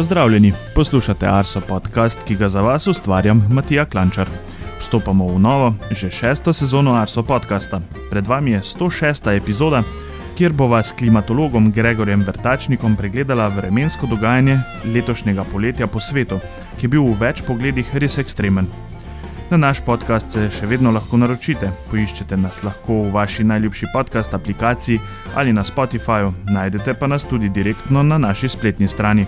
Pozdravljeni, 0.00 0.52
poslušate 0.74 1.26
Arso 1.28 1.60
podcast, 1.60 2.22
ki 2.24 2.34
ga 2.36 2.48
za 2.48 2.60
vas 2.60 2.86
ustvarjam 2.86 3.42
Matija 3.50 3.84
Klančar. 3.84 4.28
Vstopamo 4.78 5.26
v 5.26 5.38
novo, 5.38 5.74
že 5.90 6.10
šesto 6.10 6.52
sezono 6.52 6.94
Arso 6.94 7.22
podcasta. 7.22 7.80
Pred 8.10 8.26
vami 8.26 8.50
je 8.50 8.60
106. 8.60 9.36
epizoda, 9.36 9.82
kjer 10.38 10.52
bova 10.52 10.82
s 10.82 10.92
klimatologom 10.92 11.70
Gregorjem 11.72 12.24
Vrtačnikom 12.24 12.96
pregledala 12.96 13.48
vremensko 13.48 14.06
dogajanje 14.06 14.58
letošnjega 14.84 15.44
poletja 15.52 15.86
po 15.86 16.00
svetu, 16.00 16.40
ki 16.78 16.86
je 16.86 16.88
bil 16.88 17.04
v 17.04 17.18
več 17.20 17.44
pogledih 17.44 17.96
res 17.96 18.18
ekstremen. 18.18 18.72
Na 19.50 19.56
naš 19.56 19.84
podcast 19.84 20.30
se 20.30 20.48
še 20.50 20.66
vedno 20.66 20.94
lahko 20.96 21.18
naročite. 21.20 21.74
Poiščete 21.90 22.36
nas 22.40 22.62
lahko 22.64 23.02
v 23.02 23.12
vaši 23.12 23.44
najljubši 23.44 23.92
podcast 23.92 24.34
aplikaciji 24.34 25.00
ali 25.34 25.52
na 25.52 25.64
Spotifyju, 25.64 26.32
najdete 26.54 26.94
pa 26.94 27.06
nas 27.06 27.28
tudi 27.28 27.48
direktno 27.48 28.02
na 28.02 28.18
naši 28.18 28.48
spletni 28.48 28.88
strani. 28.88 29.26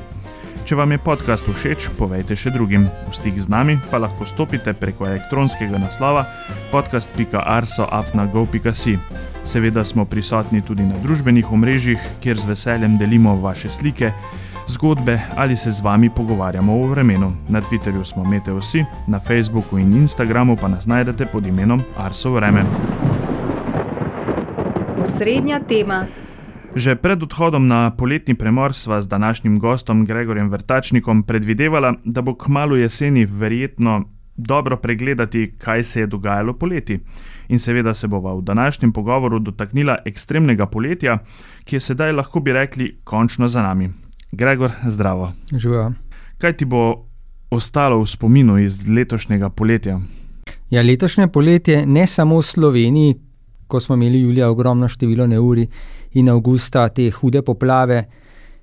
Če 0.63 0.79
vam 0.79 0.95
je 0.95 1.03
podcast 1.03 1.43
všeč, 1.49 1.89
povejte 1.99 2.39
še 2.39 2.55
drugim. 2.55 2.87
V 3.11 3.13
stik 3.17 3.35
z 3.35 3.51
nami 3.51 3.83
pa 3.91 3.99
lahko 3.99 4.23
stopite 4.23 4.71
preko 4.79 5.11
elektronskega 5.11 5.75
naslova 5.83 6.31
podcast.arso.afnago.si. 6.71 8.95
Seveda 9.43 9.83
smo 9.83 10.07
prisotni 10.07 10.63
tudi 10.63 10.87
na 10.87 10.95
družbenih 11.03 11.51
omrežjih, 11.51 11.99
kjer 12.23 12.39
z 12.39 12.47
veseljem 12.55 12.95
delimo 13.01 13.35
vaše 13.43 13.75
slike 13.75 14.15
zgodbe 14.71 15.19
ali 15.35 15.57
se 15.57 15.71
z 15.71 15.83
vami 15.83 16.11
pogovarjamo 16.11 16.73
o 16.73 16.87
vremenu. 16.87 17.33
Na 17.49 17.61
Twitterju 17.61 18.05
smo 18.05 18.25
Meteosi, 18.25 18.85
na 19.09 19.19
Facebooku 19.19 19.79
in 19.79 19.93
Instagramu 19.93 20.57
pa 20.57 20.69
nas 20.69 20.87
najdete 20.87 21.27
pod 21.27 21.47
imenom 21.47 21.83
Arso 21.97 22.31
Vreme. 22.31 22.65
Osrednja 25.03 25.59
tema. 25.59 26.22
Že 26.73 26.97
pred 26.97 27.21
odhodom 27.21 27.69
na 27.69 27.93
poletni 27.93 28.33
premor 28.33 28.73
sva 28.73 28.97
z 29.05 29.09
današnjim 29.09 29.59
gostom 29.61 30.05
Gregorjem 30.09 30.49
Vrtačnikom 30.49 31.23
predvidevala, 31.23 31.95
da 32.05 32.23
bo 32.23 32.33
kmalo 32.35 32.77
jeseni 32.77 33.27
verjetno 33.29 34.09
dobro 34.37 34.77
pregledati, 34.77 35.53
kaj 35.59 35.83
se 35.85 36.01
je 36.01 36.07
dogajalo 36.07 36.57
poleti. 36.57 36.99
In 37.49 37.59
seveda 37.59 37.95
se 37.95 38.09
bova 38.09 38.35
v 38.35 38.41
današnjem 38.41 38.93
pogovoru 38.93 39.39
dotaknila 39.39 39.99
ekstremnega 40.05 40.67
poletja, 40.67 41.19
ki 41.65 41.77
je 41.77 41.81
sedaj 41.81 42.13
lahko 42.13 42.41
bi 42.41 42.53
rekli 42.53 42.97
končno 43.05 43.49
za 43.49 43.63
nami. 43.63 43.91
Gregor, 44.33 44.73
zdravo. 44.89 45.33
Živijo. 45.53 45.93
Kaj 46.39 46.53
ti 46.53 46.65
bo 46.65 47.05
ostalo 47.51 48.01
v 48.01 48.07
spominu 48.07 48.59
iz 48.59 48.89
letošnjega 48.89 49.49
poletja? 49.49 50.01
Ja, 50.71 50.83
letošnje 50.83 51.29
poletje, 51.29 51.87
ne 51.87 52.07
samo 52.07 52.41
v 52.41 52.43
Sloveniji, 52.43 53.15
ko 53.67 53.81
smo 53.81 53.95
imeli 53.95 54.21
julija 54.21 54.49
ogromno 54.49 54.89
število 54.89 55.27
neuri 55.27 55.69
in 56.15 56.29
avgusta 56.29 56.89
te 56.89 57.11
hude 57.11 57.43
poplave, 57.43 58.03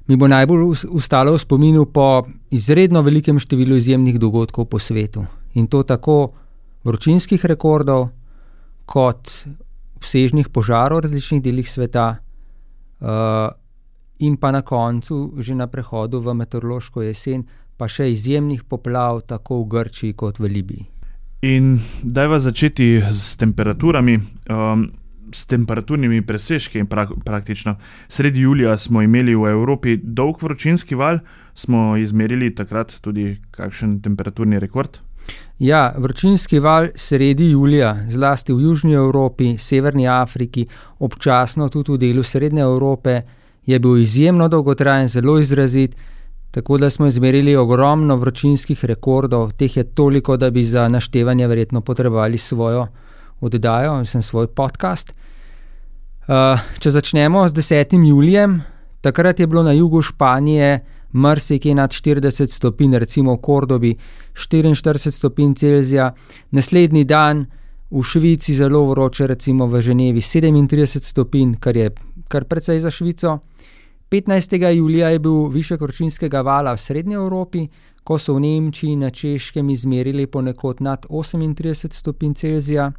mi 0.07 0.17
bo 0.17 0.27
najbolj 0.27 0.87
ostalo 0.97 1.35
v 1.35 1.41
spominu 1.41 1.85
po 1.93 2.23
izredno 2.49 3.01
velikem 3.05 3.39
številu 3.39 3.77
izjemnih 3.77 4.17
dogodkov 4.19 4.65
po 4.65 4.79
svetu. 4.79 5.25
In 5.53 5.67
to 5.67 5.83
tako 5.83 6.29
vročinskih 6.83 7.45
rekordov, 7.45 8.09
kot 8.89 9.29
obsežnih 9.99 10.49
požarov 10.49 11.01
v 11.01 11.09
različnih 11.09 11.43
delih 11.43 11.69
sveta. 11.69 12.17
Uh, 12.99 13.51
in 14.19 14.35
pa 14.37 14.51
na 14.51 14.61
koncu, 14.61 15.39
že 15.39 15.55
na 15.55 15.67
prehodu 15.67 16.19
v 16.19 16.33
meteorološko 16.35 17.05
jesen, 17.05 17.45
pa 17.77 17.87
še 17.87 18.09
izjemnih 18.11 18.65
poplav, 18.67 19.21
tako 19.27 19.63
v 19.63 19.69
Grčiji 19.75 20.15
kot 20.17 20.39
v 20.39 20.51
Libiji. 20.51 20.87
In 21.47 21.77
da 22.03 22.25
je 22.27 22.39
začeti 22.39 22.87
s 22.99 23.37
temperaturami, 23.39 24.17
um, 24.51 24.89
s 25.31 25.45
temperaturnimi 25.45 26.21
presežki. 26.25 26.83
Pra, 26.89 27.07
praktično 27.25 27.75
sredi 28.07 28.41
julija 28.41 28.77
smo 28.77 29.01
imeli 29.01 29.35
v 29.35 29.51
Evropi 29.51 29.97
dolg 30.03 30.43
vročinski 30.43 30.95
val, 30.95 31.19
smo 31.53 31.97
izmerili 31.97 32.55
takrat 32.55 32.95
tudi 33.01 33.37
kakšen 33.51 34.01
temperaturni 34.01 34.59
rekord. 34.59 34.99
Ja, 35.59 35.93
vročinski 35.97 36.59
val 36.59 36.87
sredi 36.95 37.49
julija, 37.51 37.95
zlasti 38.09 38.53
v 38.53 38.61
Južni 38.61 38.93
Evropi, 38.93 39.57
Severni 39.57 40.07
Afriki, 40.07 40.65
občasno 40.99 41.69
tudi 41.69 41.91
v 41.91 41.97
delu 41.97 42.23
Srednje 42.23 42.61
Evrope 42.61 43.19
je 43.65 43.79
bil 43.79 43.97
izjemno 43.97 44.47
dolgotrajen, 44.47 45.07
zelo 45.07 45.39
izrazit, 45.39 45.95
tako 46.51 46.77
da 46.77 46.89
smo 46.89 47.07
izmerili 47.07 47.55
ogromno 47.55 48.15
vročinskih 48.15 48.85
rekordov, 48.85 49.51
teh 49.51 49.77
je 49.77 49.83
toliko, 49.83 50.37
da 50.37 50.49
bi 50.49 50.63
za 50.63 50.87
naštevanje 50.87 51.47
verjetno 51.47 51.81
potrebovali 51.81 52.37
svojo 52.37 52.87
oddajo, 53.41 53.97
mislim, 53.99 54.23
svoj 54.23 54.47
podcast. 54.47 55.11
Uh, 55.11 56.59
če 56.79 56.91
začnemo 56.91 57.47
s 57.49 57.53
10. 57.53 58.07
julijem, 58.07 58.61
takrat 59.01 59.39
je 59.39 59.47
bilo 59.47 59.63
na 59.63 59.71
jugu 59.73 60.01
Španije 60.01 60.79
marsikaj 61.11 61.73
nad 61.73 61.89
40 61.89 62.51
stopinj, 62.51 62.97
recimo 62.97 63.33
v 63.33 63.41
Kordobi 63.41 63.93
44 64.33 65.11
stopinj 65.11 65.53
Celzija, 65.53 66.09
naslednji 66.51 67.03
dan 67.03 67.45
v 67.91 68.03
Švici 68.03 68.53
zelo 68.53 68.85
vroče, 68.85 69.27
recimo 69.27 69.67
v 69.67 69.81
Ženevi 69.81 70.21
37 70.21 70.99
stopinj, 70.99 71.55
kar 71.59 71.77
je 71.77 71.91
kar 72.29 72.45
precej 72.45 72.79
za 72.79 72.91
Švico. 72.91 73.39
15. 74.09 74.73
julija 74.73 75.09
je 75.09 75.19
bil 75.19 75.47
višek 75.49 75.81
vročinskega 75.81 76.41
vala 76.41 76.73
v 76.73 76.77
Srednji 76.77 77.15
Evropi, 77.15 77.67
ko 78.03 78.17
so 78.17 78.33
v 78.33 78.39
Nemčiji 78.39 78.95
na 78.95 79.09
Češkem 79.09 79.69
izmerili 79.69 80.27
ponekod 80.27 80.81
nad 80.81 81.05
38 81.09 81.93
stopinj 81.93 82.33
Celzija. 82.33 82.91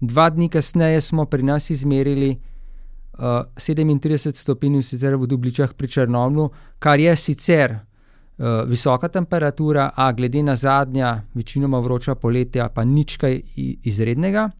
Dva 0.00 0.30
dni 0.30 0.48
kasneje 0.48 1.00
smo 1.00 1.24
pri 1.24 1.42
nas 1.42 1.70
izmerili 1.70 2.30
uh, 2.30 3.44
37 3.56 4.32
stopinj, 4.32 4.82
sicer 4.82 5.16
v 5.16 5.26
Dubličah 5.26 5.74
pri 5.74 5.88
Črnomlu, 5.88 6.48
kar 6.78 7.00
je 7.00 7.16
sicer 7.16 7.74
uh, 7.74 8.64
visoka 8.66 9.08
temperatura, 9.08 9.90
a 9.96 10.12
glede 10.12 10.42
na 10.42 10.56
zadnja, 10.56 11.22
večinoma 11.34 11.78
vroča 11.78 12.14
poletja, 12.14 12.68
pa 12.68 12.84
nič 12.84 13.16
kaj 13.16 13.40
izrednega. 13.84 14.50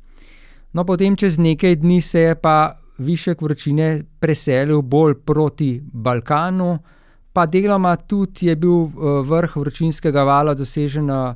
No, 0.73 0.85
potem 0.85 1.17
čez 1.17 1.39
nekaj 1.39 1.77
dni 1.77 2.01
se 2.01 2.21
je 2.21 2.35
pa 2.35 2.75
višek 2.99 3.43
vročine 3.43 4.03
preselil 4.21 4.83
bolj 4.83 5.15
proti 5.27 5.81
Balkanu, 5.83 6.79
pa 7.33 7.47
deloma 7.47 7.97
tudi 7.97 8.47
je 8.47 8.57
bil 8.57 8.87
eh, 8.87 9.23
vrh 9.27 9.57
vročinskega 9.57 10.23
vala 10.23 10.55
dosežen 10.55 11.11
uh, 11.11 11.35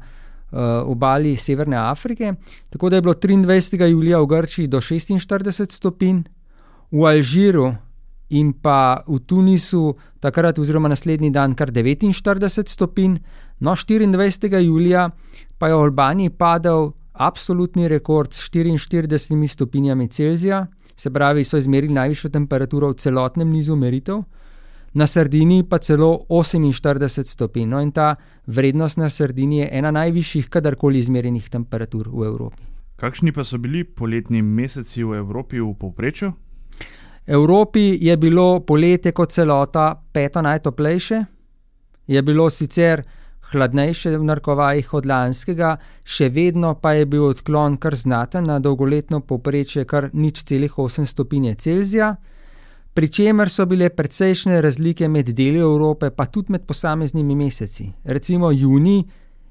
obali 0.84 1.36
Severne 1.36 1.76
Afrike. 1.76 2.34
Tako 2.70 2.90
da 2.90 2.96
je 2.96 3.02
bilo 3.02 3.14
23. 3.14 3.86
julija 3.86 4.20
v 4.20 4.26
Grčiji 4.26 4.66
do 4.66 4.80
46 4.80 5.72
stopinj, 5.72 6.22
v 6.90 7.04
Alžiru 7.04 7.74
in 8.28 8.52
pa 8.52 9.00
v 9.06 9.18
Tunisu 9.18 9.94
takrat, 10.20 10.58
oziroma 10.58 10.88
naslednji 10.88 11.30
dan, 11.30 11.54
kar 11.54 11.70
49 11.70 12.68
stopinj, 12.68 13.18
no 13.60 13.76
24. 13.76 14.60
julija 14.64 15.10
pa 15.58 15.68
je 15.68 15.74
v 15.74 15.82
Albaniji 15.82 16.30
padel 16.30 16.92
absolutni 17.12 17.88
rekord 17.88 18.32
s 18.32 18.50
44 18.50 19.48
stopinjami 19.48 20.08
Celzija 20.08 20.66
se 20.98 21.10
pravi, 21.10 21.44
so 21.44 21.56
izmerili 21.56 21.94
najvišjo 21.94 22.30
temperaturo 22.30 22.88
v 22.90 22.94
celotnem 22.98 23.50
nizu 23.50 23.76
meritev, 23.76 24.22
na 24.98 25.06
Sardini 25.06 25.62
pa 25.62 25.78
celo 25.78 26.26
48 26.28 27.30
stopinj. 27.30 27.68
No, 27.70 27.80
in 27.80 27.92
ta 27.94 28.14
vrednost 28.46 28.98
na 28.98 29.10
Sardini 29.10 29.62
je 29.62 29.68
ena 29.78 29.90
najvišjih 29.94 30.48
kadarkoli 30.50 30.98
izmerjenih 30.98 31.48
temperatur 31.48 32.10
v 32.10 32.26
Evropi. 32.26 32.66
Kakšni 32.98 33.32
pa 33.32 33.44
so 33.46 33.60
bili 33.62 33.84
poletni 33.84 34.42
meseci 34.42 35.04
v 35.06 35.20
Evropi 35.20 35.60
v 35.62 35.70
povprečju? 35.78 36.32
Evropi 37.26 37.98
je 38.00 38.16
bilo 38.16 38.60
poletje 38.66 39.12
kot 39.12 39.30
celota 39.30 39.92
peto 40.12 40.42
najtoplejše, 40.42 41.22
je 42.06 42.22
bilo 42.22 42.50
sicer 42.50 43.02
hladnejše 43.52 44.16
v 44.18 44.24
narkovajih 44.24 44.94
od 44.94 45.06
lanskega, 45.06 45.76
še 46.04 46.28
vedno 46.32 46.74
pa 46.82 46.96
je 46.96 47.06
bil 47.06 47.28
odklon 47.28 47.76
kar 47.76 47.94
znaten 47.94 48.48
na 48.48 48.58
dolgoletno 48.58 49.20
povprečje 49.20 49.84
kar 49.84 50.10
nič 50.12 50.42
celih 50.48 50.72
8 50.72 51.06
stopinje 51.06 51.54
Celzija, 51.54 52.16
pri 52.98 53.06
čemer 53.08 53.46
so 53.46 53.62
bile 53.66 53.92
precejšnje 53.94 54.56
razlike 54.60 55.06
med 55.08 55.28
deli 55.30 55.60
Evrope, 55.62 56.10
pa 56.10 56.24
tudi 56.26 56.50
med 56.52 56.64
posameznimi 56.66 57.36
meseci. 57.38 57.84
Recimo 58.04 58.50
juni 58.50 59.04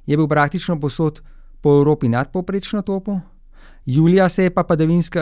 je 0.06 0.18
bil 0.18 0.28
praktično 0.28 0.76
posod 0.80 1.22
po 1.62 1.78
Evropi 1.78 2.10
nadpovprečno 2.10 2.82
topo, 2.82 3.20
julija 3.86 4.30
se 4.30 4.44
je 4.44 4.50
pa, 4.50 4.66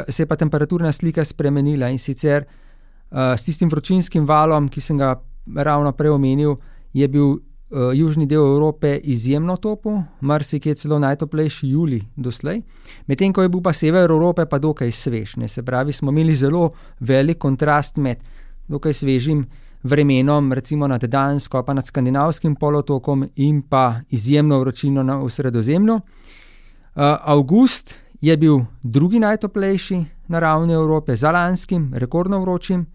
se 0.10 0.24
je 0.24 0.26
pa 0.26 0.36
temperaturna 0.36 0.92
slika 0.92 1.26
spremenila 1.26 1.90
in 1.90 2.00
sicer 2.00 2.46
uh, 2.46 3.18
s 3.38 3.46
tistim 3.46 3.70
vročinskim 3.70 4.26
valom, 4.26 4.70
ki 4.70 4.82
sem 4.82 4.98
ga 4.98 5.22
ravno 5.56 5.92
prej 5.92 6.10
omenil, 6.10 6.56
je 6.94 7.08
bil 7.08 7.38
južni 7.94 8.26
del 8.26 8.46
Evrope 8.46 8.98
izjemno 9.04 9.58
topo, 9.58 10.04
marsikje 10.22 10.76
celo 10.76 11.00
najtoplejši 11.00 11.68
juli 11.70 12.02
doslej, 12.16 12.62
medtem 13.08 13.34
ko 13.34 13.42
je 13.42 13.50
bil 13.50 13.62
pa 13.62 13.74
sever 13.74 14.10
Evrope 14.10 14.46
pa 14.46 14.60
dokaj 14.60 14.92
svež. 14.92 15.36
Ne? 15.38 15.48
Se 15.48 15.64
pravi, 15.64 15.92
smo 15.92 16.12
imeli 16.12 16.36
zelo 16.36 16.70
velik 17.00 17.38
kontrast 17.38 17.98
med 17.98 18.18
dokaj 18.68 18.94
svežim 18.94 19.46
vremenom, 19.84 20.54
recimo 20.54 20.88
nad 20.88 21.04
Dansko, 21.04 21.64
pa 21.64 21.74
nad 21.74 21.86
Skandinavskim 21.86 22.56
polotokom 22.56 23.30
in 23.36 23.62
pa 23.62 23.96
izjemno 24.10 24.60
vročino 24.60 25.04
na 25.04 25.30
sredozemlju. 25.30 25.94
Uh, 25.94 27.02
August 27.22 28.02
je 28.22 28.38
bil 28.38 28.60
drugi 28.84 29.20
najtoplejši 29.20 30.06
na 30.28 30.40
ravni 30.40 30.74
Evrope, 30.74 31.16
za 31.16 31.32
lanskim, 31.32 31.94
rekordno 31.94 32.40
vročim. 32.40 32.86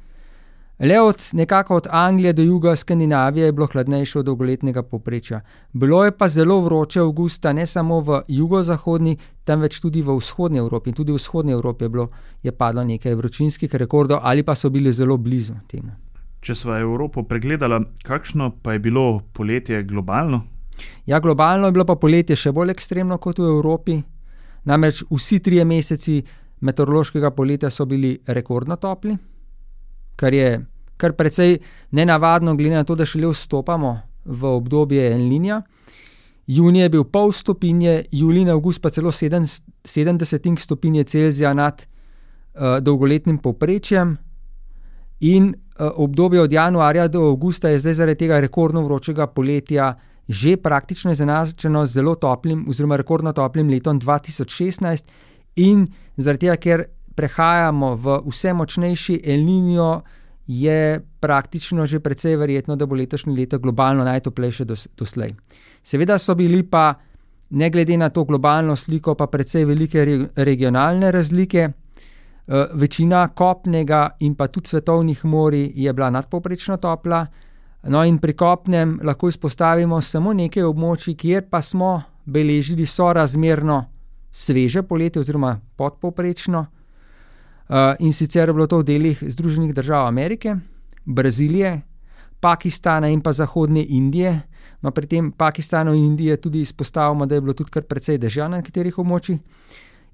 Le 0.81 1.01
od 1.01 1.17
nekako 1.33 1.77
od 1.77 1.87
Anglije 1.91 2.33
do 2.33 2.43
juga 2.43 2.77
Skandinavije 2.77 3.47
je 3.47 3.53
bilo 3.53 3.67
hladnejše 3.67 4.19
od 4.19 4.25
dolgoletnega 4.25 4.83
povprečja. 4.83 5.41
Bilo 5.73 6.05
je 6.05 6.17
pa 6.17 6.29
zelo 6.29 6.61
vroče 6.61 7.01
avgusta 7.01 7.53
ne 7.53 7.67
samo 7.67 8.01
v 8.01 8.23
jugozahodni, 8.29 9.17
temveč 9.45 9.81
tudi 9.81 10.03
v 10.03 10.17
vzhodni 10.17 10.59
Evropi. 10.59 10.91
In 10.91 10.95
tudi 10.95 11.13
v 11.13 11.15
vzhodni 11.15 11.53
Evropi 11.53 11.85
je, 11.85 11.89
bilo, 11.89 12.09
je 12.43 12.53
padlo 12.53 12.85
nekaj 12.85 13.15
vročinskih 13.15 13.75
rekordov 13.75 14.19
ali 14.23 14.43
pa 14.43 14.55
so 14.55 14.71
bili 14.71 14.93
zelo 14.93 15.17
blizu 15.17 15.53
temu. 15.69 15.93
Če 16.41 16.55
smo 16.55 16.79
Evropo 16.79 17.23
pregledali, 17.23 17.85
kakšno 18.03 18.51
pa 18.63 18.73
je 18.73 18.79
bilo 18.79 19.21
poletje 19.33 19.83
globalno? 19.83 20.43
Ja, 21.07 21.21
globalno 21.21 21.67
je 21.67 21.73
bilo 21.73 21.85
pa 21.85 21.97
poletje 21.97 22.37
še 22.37 22.53
bolj 22.53 22.71
ekstremno 22.71 23.19
kot 23.19 23.39
v 23.39 23.53
Evropi. 23.53 24.01
Namreč 24.65 25.05
vsi 25.11 25.43
trije 25.45 25.65
meseci 25.65 26.23
meteorološkega 26.61 27.31
poletja 27.31 27.71
so 27.71 27.85
bili 27.85 28.17
rekordno 28.27 28.77
topli, 28.77 29.17
kar 30.17 30.35
je 30.35 30.61
kar 31.01 31.17
precej 31.17 31.59
nenavadno, 31.97 32.55
glede 32.57 32.77
na 32.77 32.85
to, 32.85 32.95
da 32.95 33.07
šele 33.09 33.33
vstopamo 33.33 33.95
v 34.25 34.53
obdobje 34.61 35.13
Enlinja. 35.15 35.63
Junij 36.51 36.83
je 36.83 36.91
bil 36.91 37.05
pol 37.05 37.33
stopinje, 37.33 38.05
julij 38.11 38.43
in 38.43 38.51
avgust 38.51 38.83
pa 38.83 38.91
celo 38.91 39.13
70 39.13 40.59
stopinje 40.59 41.05
Celzija 41.05 41.53
nad 41.55 41.87
uh, 41.87 42.79
dolgoletnim 42.83 43.39
povprečjem. 43.39 44.17
In 45.21 45.47
uh, 45.47 45.91
obdobje 45.95 46.41
od 46.41 46.53
januarja 46.53 47.09
do 47.09 47.29
avgusta 47.31 47.69
je 47.69 47.79
zdaj 47.79 47.95
zaradi 47.95 48.19
tega 48.25 48.41
rekordno 48.41 48.83
vročega 48.83 49.27
poletja 49.27 49.95
že 50.31 50.57
praktično 50.57 51.11
izenačeno 51.11 51.87
z 51.87 51.93
zelo 51.93 52.15
toplim, 52.15 52.65
oziroma 52.69 52.97
rekordno 52.97 53.33
toplim 53.33 53.69
letom 53.69 53.99
2016, 54.01 55.05
in 55.57 55.89
zaradi 56.17 56.47
tega, 56.47 56.57
ker 56.57 56.85
prehajamo 57.19 57.97
v 57.97 58.19
vse 58.29 58.53
močnejši 58.55 59.21
Elinijo, 59.27 60.01
je 60.51 61.01
praktično 61.21 61.87
že 61.87 62.01
precej 62.01 62.37
verjetno, 62.37 62.77
da 62.77 62.87
bo 62.87 62.95
letošnje 62.99 63.33
leto 63.33 63.59
globalno 63.59 64.05
najtoplejše 64.05 64.65
doslej. 64.99 65.35
Seveda 65.83 66.19
so 66.19 66.35
bili 66.35 66.63
pa, 66.67 66.95
ne 67.51 67.71
glede 67.71 67.97
na 67.97 68.09
to 68.09 68.25
globalno 68.25 68.77
sliko, 68.77 69.15
pa 69.15 69.27
precej 69.27 69.65
velike 69.65 70.05
regionalne 70.37 71.13
razlike. 71.13 71.69
Eh, 72.51 72.67
večina 72.75 73.29
kopnega 73.29 74.09
in 74.21 74.35
pa 74.35 74.49
tudi 74.49 74.69
svetovnih 74.69 75.25
morij 75.25 75.71
je 75.75 75.93
bila 75.93 76.11
nadpoprečno 76.11 76.77
topla, 76.77 77.27
no 77.83 78.05
in 78.05 78.19
pri 78.19 78.33
kopnem 78.33 78.99
lahko 79.03 79.29
izpostavimo 79.29 80.01
samo 80.01 80.33
nekaj 80.33 80.63
območij, 80.63 81.15
kjer 81.15 81.47
pa 81.51 81.63
smo 81.63 82.03
beležili 82.25 82.87
sorazmerno 82.87 83.85
sveže 84.31 84.83
poletje 84.83 85.21
oziroma 85.21 85.59
podpoprečno. 85.77 86.67
Uh, 87.71 87.95
in 87.99 88.13
sicer 88.13 88.49
je 88.49 88.53
bilo 88.53 88.67
to 88.67 88.81
v 88.81 88.85
delih 88.85 89.19
Združenih 89.23 89.71
držav 89.75 90.07
Amerike, 90.07 90.57
Brazilije, 91.05 91.81
Pakistana 92.41 93.09
in 93.09 93.21
pa 93.21 93.33
Zahodne 93.33 93.85
Indije. 93.89 94.41
No, 94.83 94.91
pri 94.91 95.07
tem 95.07 95.31
Pakistanu 95.33 95.95
in 95.95 96.05
Indiji 96.05 96.37
tudi 96.37 96.61
izpostavljamo, 96.61 97.27
da 97.27 97.35
je 97.35 97.41
bilo 97.41 97.53
tudi 97.53 97.71
kar 97.71 97.83
precej 97.83 98.19
dežja 98.19 98.49
na 98.49 98.59
nekaterih 98.59 98.99
območjih. 98.99 99.39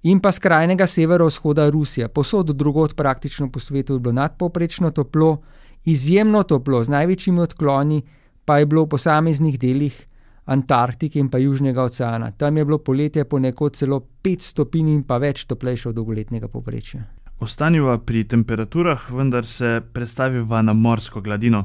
In 0.03 0.21
pa 0.21 0.33
skrajnega 0.33 0.87
severovzhoda 0.87 1.71
Rusije, 1.71 2.09
posod 2.09 2.53
drugot 2.53 2.97
praktično 2.97 3.49
po 3.51 3.61
svetu 3.61 3.97
je 3.97 4.01
bilo 4.01 4.13
nadpovprečno 4.13 4.91
toplo, 4.91 5.37
izjemno 5.85 6.43
toplo, 6.43 6.85
z 6.85 6.93
največjimi 6.93 7.41
odkloni 7.41 8.03
pa 8.45 8.59
je 8.59 8.67
bilo 8.67 8.85
v 8.85 8.89
posameznih 8.89 9.59
delih 9.59 9.97
Antarktike 10.45 11.19
in 11.19 11.29
pa 11.29 11.39
Južnega 11.39 11.83
oceana. 11.83 12.31
Tam 12.31 12.57
je 12.57 12.65
bilo 12.65 12.79
poletje 12.79 13.25
ponekod 13.25 13.77
celo 13.77 14.01
5 14.23 14.41
stopinj 14.41 14.93
in 14.93 15.03
pa 15.03 15.19
več 15.19 15.47
toplejše 15.47 15.89
od 15.89 15.95
dolgoletnega 15.95 16.49
povprečja. 16.49 17.16
Ostaniva 17.39 17.99
pri 17.99 18.25
temperaturah, 18.25 19.11
vendar 19.13 19.45
se 19.45 19.81
predstaviva 19.93 20.63
na 20.63 20.73
morsko 20.73 21.21
gladino. 21.21 21.65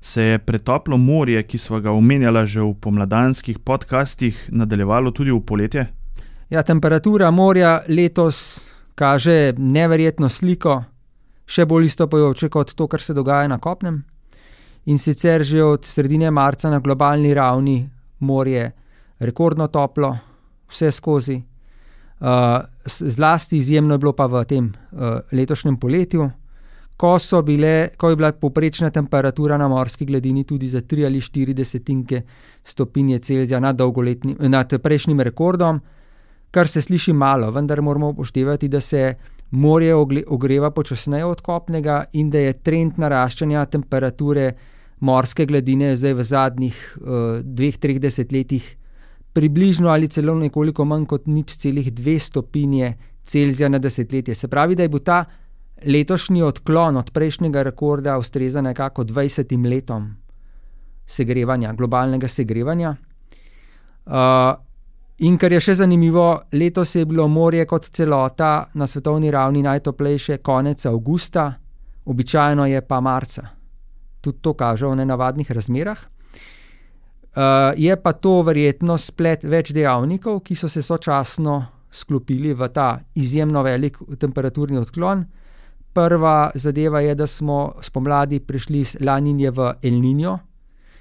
Se 0.00 0.22
je 0.22 0.38
pretoplo 0.38 0.96
morje, 0.96 1.42
ki 1.42 1.58
smo 1.58 1.80
ga 1.80 1.92
omenjali 1.92 2.46
že 2.46 2.60
v 2.60 2.74
pomladanskih 2.80 3.58
podcastih, 3.58 4.48
nadaljevalo 4.48 5.10
tudi 5.10 5.30
v 5.30 5.40
poletje? 5.40 5.86
Ja, 6.50 6.62
temperatura 6.62 7.30
morja 7.30 7.82
letos 7.88 8.70
kaže 8.94 9.52
neverjetno 9.58 10.28
sliko, 10.28 10.78
še 11.44 11.66
bolj 11.66 11.90
istopajoče 11.92 12.48
kot 12.48 12.72
to, 12.74 12.88
kar 12.88 13.04
se 13.04 13.14
dogaja 13.14 13.48
na 13.48 13.58
kopnem. 13.58 14.00
In 14.86 14.98
sicer 14.98 15.44
že 15.44 15.62
od 15.62 15.84
sredine 15.84 16.30
marca 16.30 16.70
na 16.70 16.80
globalni 16.80 17.34
ravni 17.34 17.90
morje 18.20 18.72
rekordno 19.20 19.68
toplo, 19.68 20.16
vse 20.68 20.92
skozi. 20.92 21.36
Uh, 22.20 22.64
zlasti 22.86 23.58
izjemno 23.58 23.94
je 23.94 23.98
bilo 23.98 24.12
pa 24.12 24.26
v 24.26 24.44
tem 24.44 24.72
uh, 24.92 25.20
letošnjem 25.32 25.76
poletju, 25.76 26.30
ko, 26.96 27.16
bile, 27.42 27.88
ko 27.96 28.10
je 28.10 28.16
bila 28.16 28.32
poprečna 28.32 28.90
temperatura 28.90 29.56
na 29.58 29.68
morski 29.68 30.04
gladini 30.04 30.44
tudi 30.44 30.68
za 30.68 30.80
3 30.80 31.06
ali 31.06 31.20
4 31.20 31.52
desetinke 31.52 32.22
stopinje 32.64 33.18
Celzija 33.18 33.60
nad, 33.60 33.80
nad 34.38 34.80
prejšnjim 34.82 35.20
rekordom, 35.20 35.80
kar 36.50 36.68
se 36.68 36.82
sliši 36.82 37.12
malo, 37.12 37.50
vendar 37.50 37.82
moramo 37.82 38.08
upoštevati, 38.08 38.68
da 38.68 38.80
se 38.80 39.14
morje 39.50 39.94
ogreva 40.26 40.70
počasneje 40.70 41.24
od 41.24 41.40
kopnega 41.40 42.04
in 42.12 42.30
da 42.30 42.38
je 42.38 42.52
trend 42.52 42.98
naraščanja 42.98 43.64
temperature 43.66 44.52
morske 45.00 45.46
gladine 45.46 45.96
zdaj 45.96 46.14
v 46.14 46.22
zadnjih 46.24 46.98
uh, 47.00 47.40
dveh, 47.42 47.78
treh 47.78 48.00
desetletjih 48.00 48.76
približno 49.32 49.88
ali 49.88 50.08
celo 50.08 50.34
nekoliko 50.34 50.84
manj 50.84 51.06
kot 51.06 51.26
nič 51.26 51.56
celih 51.56 51.92
dve 51.92 52.18
stopinje 52.18 52.96
Celzija 53.22 53.68
na 53.68 53.78
desetletje. 53.78 54.34
Se 54.34 54.48
pravi, 54.48 54.74
da 54.74 54.82
je 54.82 54.88
bil 54.88 55.00
ta 55.04 55.24
letošnji 55.86 56.42
odklon 56.42 56.96
od 56.96 57.10
prejšnjega 57.10 57.62
rekorda 57.62 58.18
ustrezan 58.18 58.64
nekako 58.64 59.04
20 59.04 59.70
letom 59.70 60.16
segrevanja, 61.06 61.72
globalnega 61.72 62.28
segrevanja. 62.28 62.96
Uh, 64.06 64.14
in 65.18 65.36
kar 65.38 65.52
je 65.52 65.60
še 65.60 65.74
zanimivo, 65.82 66.40
letos 66.52 66.94
je 66.94 67.04
bilo 67.06 67.28
morje 67.28 67.66
kot 67.66 67.90
celota 67.90 68.70
na 68.74 68.86
svetovni 68.86 69.30
ravni 69.30 69.62
najtoplejše 69.62 70.38
konec 70.38 70.86
avgusta, 70.86 71.52
običajno 72.04 72.66
je 72.66 72.80
pa 72.86 73.00
marca. 73.00 73.48
Tudi 74.20 74.38
to 74.40 74.54
kaže 74.54 74.86
v 74.86 74.96
nenavadnih 75.02 75.50
razmerah. 75.50 76.00
Uh, 77.30 77.42
je 77.76 77.94
pa 78.02 78.10
to 78.12 78.40
verjetno 78.42 78.96
splet 78.98 79.44
več 79.46 79.70
dejavnikov, 79.70 80.40
ki 80.42 80.56
so 80.58 80.66
se 80.68 80.82
sočasno 80.82 81.60
sklopili 81.90 82.50
v 82.58 82.66
ta 82.74 82.98
izjemno 83.14 83.62
velik 83.62 84.00
temperaturni 84.18 84.80
odklon. 84.80 85.22
Prva 85.94 86.50
zadeva 86.54 87.00
je, 87.00 87.14
da 87.14 87.26
smo 87.26 87.72
spomladi 87.82 88.40
prišli 88.40 88.80
iz 88.80 88.96
Laninje 89.00 89.50
v 89.54 89.68
El 89.82 90.00
Niño, 90.02 90.38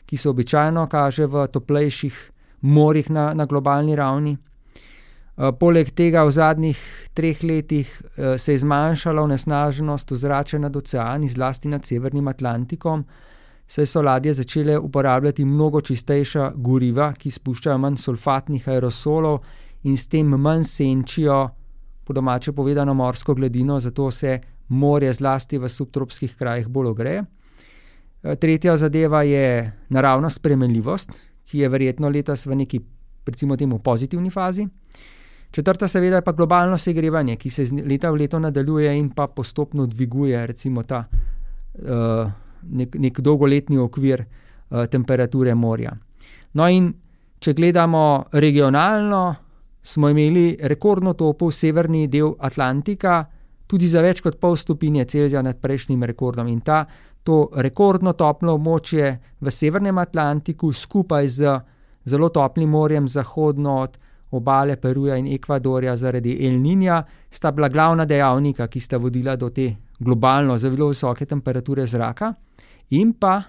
ki 0.05 0.17
se 0.17 0.29
običajno 0.29 0.85
kaže 0.89 1.25
v 1.25 1.47
toplejših 1.49 2.21
morjih 2.61 3.09
na, 3.09 3.33
na 3.33 3.49
globalni 3.49 3.97
ravni. 3.97 4.35
Uh, 4.37 5.49
poleg 5.57 5.89
tega 5.97 6.27
v 6.29 6.35
zadnjih 6.37 6.83
treh 7.17 7.41
letih 7.41 7.89
uh, 7.89 8.37
se 8.37 8.53
je 8.53 8.61
zmanjšala 8.61 9.25
onesnaženost 9.25 10.11
ozračja 10.11 10.61
nad 10.61 10.77
oceani, 10.77 11.29
zlasti 11.29 11.73
nad 11.73 11.85
Severnim 11.85 12.27
Atlantikom, 12.29 12.99
uh, 12.99 13.29
saj 13.69 13.85
so 13.85 14.01
ladje 14.01 14.33
začele 14.33 14.77
uporabljati 14.77 15.45
mnogo 15.45 15.81
čistejša 15.81 16.51
goriva, 16.55 17.11
ki 17.13 17.29
spuščajo 17.31 17.77
manj 17.77 17.99
sulfatnih 18.01 18.67
aerosolov 18.67 19.43
in 19.83 19.97
s 19.97 20.09
tem 20.09 20.27
manj 20.27 20.65
senčijo, 20.65 21.43
po 22.03 22.13
domače 22.13 22.51
povedano, 22.57 22.93
morsko 22.93 23.35
gladino, 23.37 23.79
zato 23.79 24.11
se 24.11 24.39
morje 24.67 25.13
zlasti 25.13 25.57
v 25.57 25.69
subtropskih 25.69 26.35
krajih 26.35 26.67
bolj 26.67 26.89
ogreje. 26.89 27.23
E, 28.23 28.35
tretja 28.35 28.77
zadeva 28.77 29.21
je 29.23 29.71
naravna 29.89 30.29
spremenljivost, 30.29 31.11
ki 31.45 31.59
je 31.59 31.69
verjetno 31.69 32.09
letos 32.09 32.45
v 32.45 32.55
neki, 32.55 32.81
recimo, 33.25 33.57
temu 33.57 33.79
pozitivni 33.79 34.29
fazi. 34.29 34.67
Četrta, 35.51 35.87
seveda, 35.87 36.15
je 36.15 36.25
pa 36.25 36.31
globalno 36.31 36.77
segrevanje, 36.77 37.35
ki 37.35 37.49
se 37.49 37.63
iz 37.63 37.71
leta 37.73 38.09
v 38.09 38.23
leto 38.25 38.39
nadaljuje 38.39 38.97
in 38.97 39.09
pa 39.09 39.27
postopno 39.27 39.85
dviguje, 39.85 40.47
recimo, 40.47 40.83
ta 40.83 41.05
uh, 41.09 42.48
nek, 42.63 42.95
nek 42.95 43.19
dolgoletni 43.21 43.77
okvir 43.77 44.23
uh, 44.25 44.85
temperature 44.85 45.53
morja. 45.55 45.93
No, 46.53 46.67
in 46.67 46.91
če 47.39 47.53
gledamo 47.53 48.25
regionalno, 48.31 49.35
smo 49.81 50.09
imeli 50.09 50.57
rekordno 50.61 51.13
topo 51.13 51.51
severni 51.51 52.07
del 52.07 52.33
Atlantika, 52.39 53.23
tudi 53.69 53.87
za 53.87 54.01
več 54.01 54.21
kot 54.25 54.39
pol 54.41 54.57
stopinje 54.57 55.05
Celzija 55.05 55.41
nad 55.45 55.59
prejšnjim 55.61 56.03
rekordom. 56.09 56.47
In 56.49 56.61
ta, 56.65 56.83
to 57.23 57.47
rekordno 57.55 58.13
toplo 58.17 58.57
območje 58.57 59.13
v 59.39 59.53
severnem 59.53 59.97
Atlantiku, 60.01 60.73
skupaj 60.73 61.27
z 61.29 61.57
zelo 62.09 62.29
toplim 62.33 62.69
morjem 62.69 63.07
zahodno 63.07 63.79
od 63.83 63.97
obale 64.31 64.75
Peruja 64.77 65.17
in 65.17 65.27
Ekvadorja 65.33 65.95
zaradi 65.97 66.37
El 66.45 66.59
Niña, 66.61 67.01
sta 67.29 67.51
bila 67.51 67.69
glavna 67.69 68.05
dejavnika, 68.05 68.67
ki 68.67 68.79
sta 68.79 68.97
vodila 68.97 69.35
do 69.35 69.49
te 69.49 69.71
globalno 69.99 70.57
zelo 70.57 70.89
visoke 70.89 71.25
temperature 71.25 71.85
zraka. 71.87 72.33
In 72.89 73.13
pa 73.13 73.41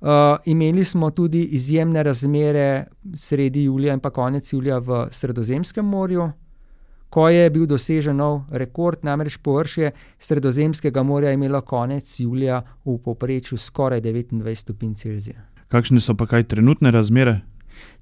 uh, 0.00 0.08
imeli 0.44 0.84
smo 0.84 1.10
tudi 1.10 1.42
izjemne 1.44 2.02
razmere 2.02 2.84
sredi 3.14 3.64
julija 3.64 3.94
in 3.94 4.00
pa 4.00 4.10
konec 4.10 4.52
julija 4.52 4.78
v 4.78 5.06
Sredozemskem 5.10 5.86
morju, 5.86 6.30
ko 7.08 7.28
je 7.28 7.50
bil 7.50 7.66
dosežen 7.66 8.16
nov 8.16 8.40
rekord, 8.50 8.98
namreč 9.02 9.36
površje 9.36 9.90
Sredozemskega 10.18 11.02
morja 11.02 11.30
je 11.30 11.34
imelo 11.34 11.60
konec 11.60 12.20
julija 12.20 12.62
v 12.84 12.98
povprečju 13.04 13.58
skoraj 13.58 14.00
29 14.00 14.54
stopinj 14.54 14.94
Celzija. 14.94 15.46
Kakšne 15.68 16.00
so 16.00 16.14
pa 16.14 16.26
kaj 16.26 16.42
trenutne 16.42 16.90
razmere? 16.90 17.40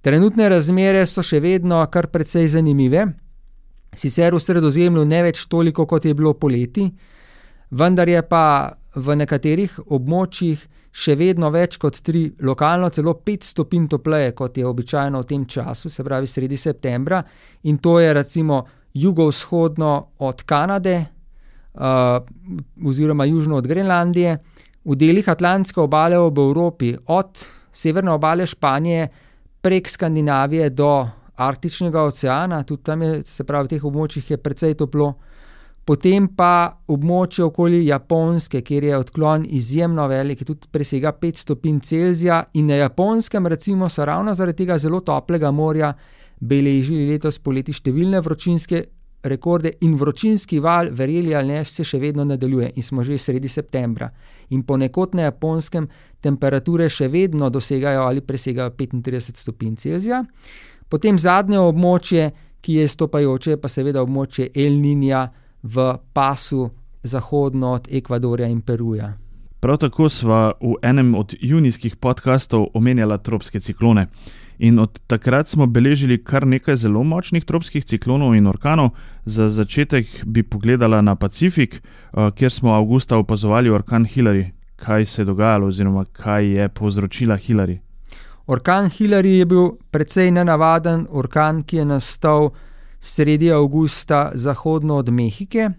Trenutne 0.00 0.48
razmere 0.48 1.06
so 1.06 1.22
še 1.22 1.40
vedno 1.40 1.80
kar 1.92 2.06
precej 2.12 2.48
zanimive. 2.48 3.06
Sicer 3.94 4.34
v 4.34 4.40
sredozemlju 4.40 5.04
ne 5.04 5.22
več 5.22 5.44
toliko, 5.46 5.86
kot 5.86 6.04
je 6.04 6.14
bilo 6.14 6.34
poleti, 6.34 6.88
vendar 7.70 8.08
je 8.08 8.22
pa 8.26 8.74
v 8.94 9.16
nekaterih 9.18 9.78
območjih 9.86 10.62
še 10.94 11.16
vedno 11.18 11.50
več 11.50 11.76
kot 11.82 11.98
tri, 12.06 12.28
lokalno 12.46 12.88
celo 12.94 13.16
pet 13.18 13.42
stopinj 13.42 13.88
topleje, 13.96 14.34
kot 14.38 14.58
je 14.58 14.66
običajno 14.66 15.22
v 15.22 15.26
tem 15.26 15.46
času, 15.46 15.90
se 15.90 16.04
pravi 16.06 16.30
sredi 16.30 16.56
septembra, 16.56 17.18
in 17.66 17.80
to 17.82 17.98
je 17.98 18.12
recimo 18.14 18.62
jugovzhodno 18.94 19.90
od 20.22 20.42
Kanade 20.46 20.94
uh, 21.02 22.22
oziroma 22.86 23.26
južno 23.26 23.58
od 23.58 23.66
Grenlandije, 23.66 24.38
v 24.84 24.96
delih 25.00 25.28
Atlantske 25.28 25.80
obale 25.80 26.18
ob 26.20 26.38
Evropi, 26.38 26.94
od 27.10 27.42
severne 27.72 28.12
obale 28.14 28.46
Španije 28.46 29.08
prek 29.64 29.88
Skandinavije 29.88 30.70
do 30.70 31.08
Arktičnega 31.36 32.02
oceana, 32.02 32.62
tudi 32.62 32.82
tam 32.82 33.02
je, 33.02 33.22
se 33.26 33.44
pravi, 33.44 33.66
v 33.66 33.74
teh 33.74 33.84
območjih 33.84 34.30
je 34.30 34.38
precej 34.38 34.76
toplo. 34.78 35.14
Potem 35.84 36.30
pa 36.32 36.80
območje 36.88 37.44
okoli 37.44 37.82
Japonske, 37.84 38.62
kjer 38.64 38.84
je 38.88 38.98
odklon 38.98 39.44
izjemno 39.44 40.06
velik, 40.08 40.40
tudi 40.48 40.70
presega 40.72 41.12
5 41.12 41.42
stopinj 41.44 41.80
Celzija, 41.84 42.40
in 42.54 42.70
na 42.72 42.78
Japonskem, 42.80 43.46
recimo, 43.46 43.88
so 43.88 44.04
ravno 44.04 44.34
zaradi 44.34 44.62
tega 44.62 44.78
zelo 44.78 45.00
toplega 45.04 45.50
morja 45.50 45.92
beležili 46.40 47.10
letos 47.10 47.38
poleti 47.38 47.72
številne 47.76 48.22
vročinske 48.24 48.80
rekorde, 49.28 49.74
in 49.84 49.94
vročinski 49.96 50.58
val, 50.60 50.88
verjeli 50.92 51.34
ali 51.36 51.52
ne, 51.52 51.60
se 51.64 51.84
še 51.84 52.00
vedno 52.00 52.24
nadaljuje, 52.28 52.72
in 52.76 52.84
smo 52.84 53.04
že 53.04 53.18
sredi 53.18 53.48
septembra. 53.48 54.08
In 54.56 54.64
ponekod 54.64 55.14
na 55.14 55.28
Japonskem 55.28 55.88
temperature 56.20 56.88
še 56.88 57.08
vedno 57.12 57.50
dosegajo 57.50 58.08
ali 58.08 58.24
presegajo 58.24 58.72
35 58.76 59.36
stopinj 59.44 59.76
Celzija. 59.84 60.24
Potem 60.88 61.18
zadnje 61.18 61.60
območje, 61.60 62.28
ki 62.64 62.80
je 62.80 62.88
stopajoče, 62.88 63.56
pa 63.60 63.68
seveda 63.68 64.00
območje 64.00 64.48
El 64.56 64.80
Ninja 64.80 65.26
v 65.64 65.96
pasu 66.12 66.70
zahodno 67.02 67.72
od 67.72 67.88
Ekvadorja 67.92 68.46
in 68.48 68.60
Peruja. 68.60 69.12
Prav 69.60 69.76
tako 69.80 70.08
smo 70.08 70.52
v 70.60 70.74
enem 70.82 71.14
od 71.14 71.34
junijskih 71.40 71.96
podkastov 71.96 72.66
omenjali 72.74 73.18
tropske 73.22 73.60
ciklone. 73.60 74.06
In 74.58 74.78
od 74.78 75.00
takrat 75.06 75.48
smo 75.48 75.66
beležili 75.66 76.24
kar 76.24 76.46
nekaj 76.46 76.76
zelo 76.76 77.02
močnih 77.02 77.44
tropskih 77.44 77.84
ciklonov 77.84 78.34
in 78.36 78.46
orkanov. 78.46 78.90
Za 79.24 79.48
začetek 79.48 80.06
bi 80.26 80.42
pogledala 80.42 81.00
na 81.00 81.14
Pacifik, 81.14 81.74
eh, 81.74 82.30
kjer 82.36 82.52
smo 82.52 82.74
avgusta 82.74 83.16
opazovali 83.16 83.70
orkan 83.70 84.04
Hillary. 84.04 84.50
Kaj 84.76 85.06
se 85.06 85.22
je 85.22 85.26
dogajalo, 85.26 85.66
oziroma 85.66 86.04
kaj 86.04 86.46
je 86.46 86.68
povzročila 86.68 87.36
Hillary? 87.36 87.78
Orkan 88.46 88.90
Hillary 88.90 89.38
je 89.38 89.44
bil 89.44 89.70
precej 89.90 90.30
nenavaden 90.30 91.06
orkan, 91.10 91.62
ki 91.62 91.76
je 91.76 91.84
nastal 91.84 92.50
sredi 93.04 93.52
avgusta 93.52 94.30
zahodno 94.34 94.96
od 94.96 95.08
Mehike. 95.08 95.70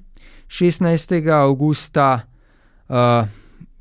16. 0.47 1.31
avgusta 1.31 2.19
uh, 2.87 2.95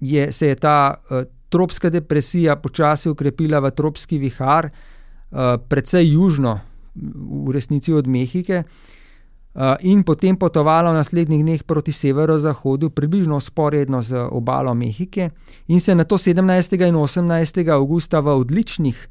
je, 0.00 0.32
se 0.32 0.46
je 0.46 0.54
ta 0.54 0.94
uh, 1.10 1.22
tropska 1.48 1.90
depresija 1.90 2.56
počasi 2.56 3.10
ukrepila 3.10 3.60
v 3.60 3.70
tropski 3.70 4.18
vihar, 4.18 4.70
uh, 4.70 5.38
precej 5.68 6.12
južno, 6.12 6.58
v 7.44 7.52
resnici 7.52 7.92
od 7.92 8.06
Mehike. 8.06 8.62
Uh, 9.54 9.76
in 9.80 10.02
potem 10.02 10.36
potovalo 10.36 10.90
v 10.90 10.98
naslednjih 10.98 11.44
dneh 11.44 11.62
proti 11.62 11.92
severozahodu, 11.92 12.90
približno 12.90 13.40
sporedno 13.40 14.02
z 14.02 14.24
obalo 14.32 14.74
Mehike, 14.74 15.30
in 15.68 15.80
se 15.80 15.94
na 15.94 16.04
to 16.04 16.16
17. 16.16 16.88
in 16.88 16.96
18. 16.96 17.68
avgusta 17.68 18.20
v 18.20 18.40
odličnih 18.40 19.08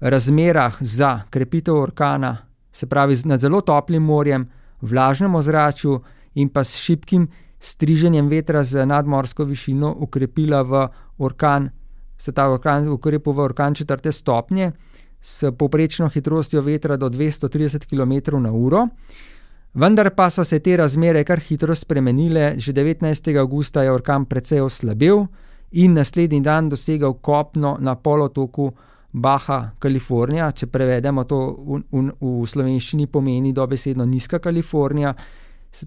razmerah 0.00 0.76
za 0.80 1.20
krepitev 1.30 1.74
orkana, 1.74 2.45
se 2.76 2.86
pravi 2.86 3.16
nad 3.24 3.40
zelo 3.40 3.60
toplim 3.60 4.02
morjem, 4.02 4.46
vlažnem 4.80 5.34
ozračju 5.34 6.00
in 6.34 6.48
pa 6.48 6.64
s 6.64 6.76
šibkim 6.76 7.28
striženjem 7.58 8.28
vetra 8.28 8.64
z 8.64 8.84
nadmorsko 8.86 9.44
višino, 9.44 9.94
ukrepila 9.98 10.62
v 10.62 10.82
orkan, 11.18 11.70
se 12.18 12.32
ta 12.32 12.50
orkan 12.52 12.88
ukrepil 12.88 13.32
v 13.32 13.38
orkan 13.48 13.74
četrte 13.74 14.12
stopnje, 14.12 14.72
s 15.20 15.50
povprečno 15.58 16.08
hitrostjo 16.08 16.60
vetra 16.62 16.96
do 16.96 17.08
230 17.08 17.88
km/h. 17.88 18.86
Vendar 19.74 20.10
pa 20.14 20.28
so 20.30 20.44
se 20.44 20.58
te 20.58 20.76
razmere 20.76 21.24
kar 21.24 21.40
hitro 21.40 21.74
spremenile, 21.74 22.54
že 22.58 22.72
19. 22.72 23.36
augusta 23.40 23.82
je 23.82 23.92
orkan 23.92 24.24
precej 24.24 24.60
oslabel 24.60 25.26
in 25.72 25.96
naslednji 25.96 26.40
dan 26.40 26.68
dosegel 26.68 27.14
kopno 27.14 27.76
na 27.80 27.94
polotoku 27.94 28.70
Baja 29.16 29.72
California, 29.80 30.50
če 30.52 30.68
prevedemo 30.68 31.24
to 31.24 31.38
v, 31.56 31.80
v, 31.88 32.02
v 32.20 32.48
slovenščini, 32.48 33.08
pomeni 33.08 33.54
dobesedno 33.56 34.04
nizka 34.04 34.42
Kalifornija. 34.44 35.14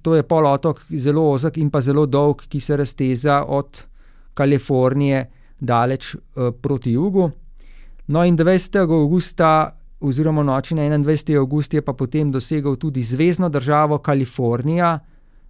To 0.01 0.15
je 0.17 0.25
polotok 0.25 0.81
zelo 0.97 1.27
ozek 1.33 1.59
in 1.61 1.69
pa 1.69 1.81
zelo 1.81 2.05
dolg, 2.09 2.41
ki 2.49 2.59
se 2.61 2.77
razteza 2.77 3.43
od 3.45 3.83
Kalifornije 4.33 5.27
daleč 5.59 6.15
eh, 6.15 6.51
proti 6.61 6.95
jugu. 6.97 7.29
No, 8.09 8.25
in 8.25 8.37
20. 8.37 8.81
augusta 8.81 9.75
oziroma 9.99 10.43
noči 10.43 10.75
na 10.75 10.87
21. 10.89 11.37
august 11.37 11.73
je 11.73 11.81
pa 11.81 11.93
potem 11.93 12.31
dosegel 12.31 12.75
tudi 12.75 13.03
zvezdno 13.03 13.49
državo 13.49 13.97
Kalifornija, 13.97 14.99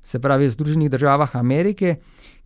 se 0.04 0.20
pravi 0.20 0.48
v 0.48 0.52
Združenih 0.52 0.90
državah 0.90 1.36
Amerike, 1.36 1.96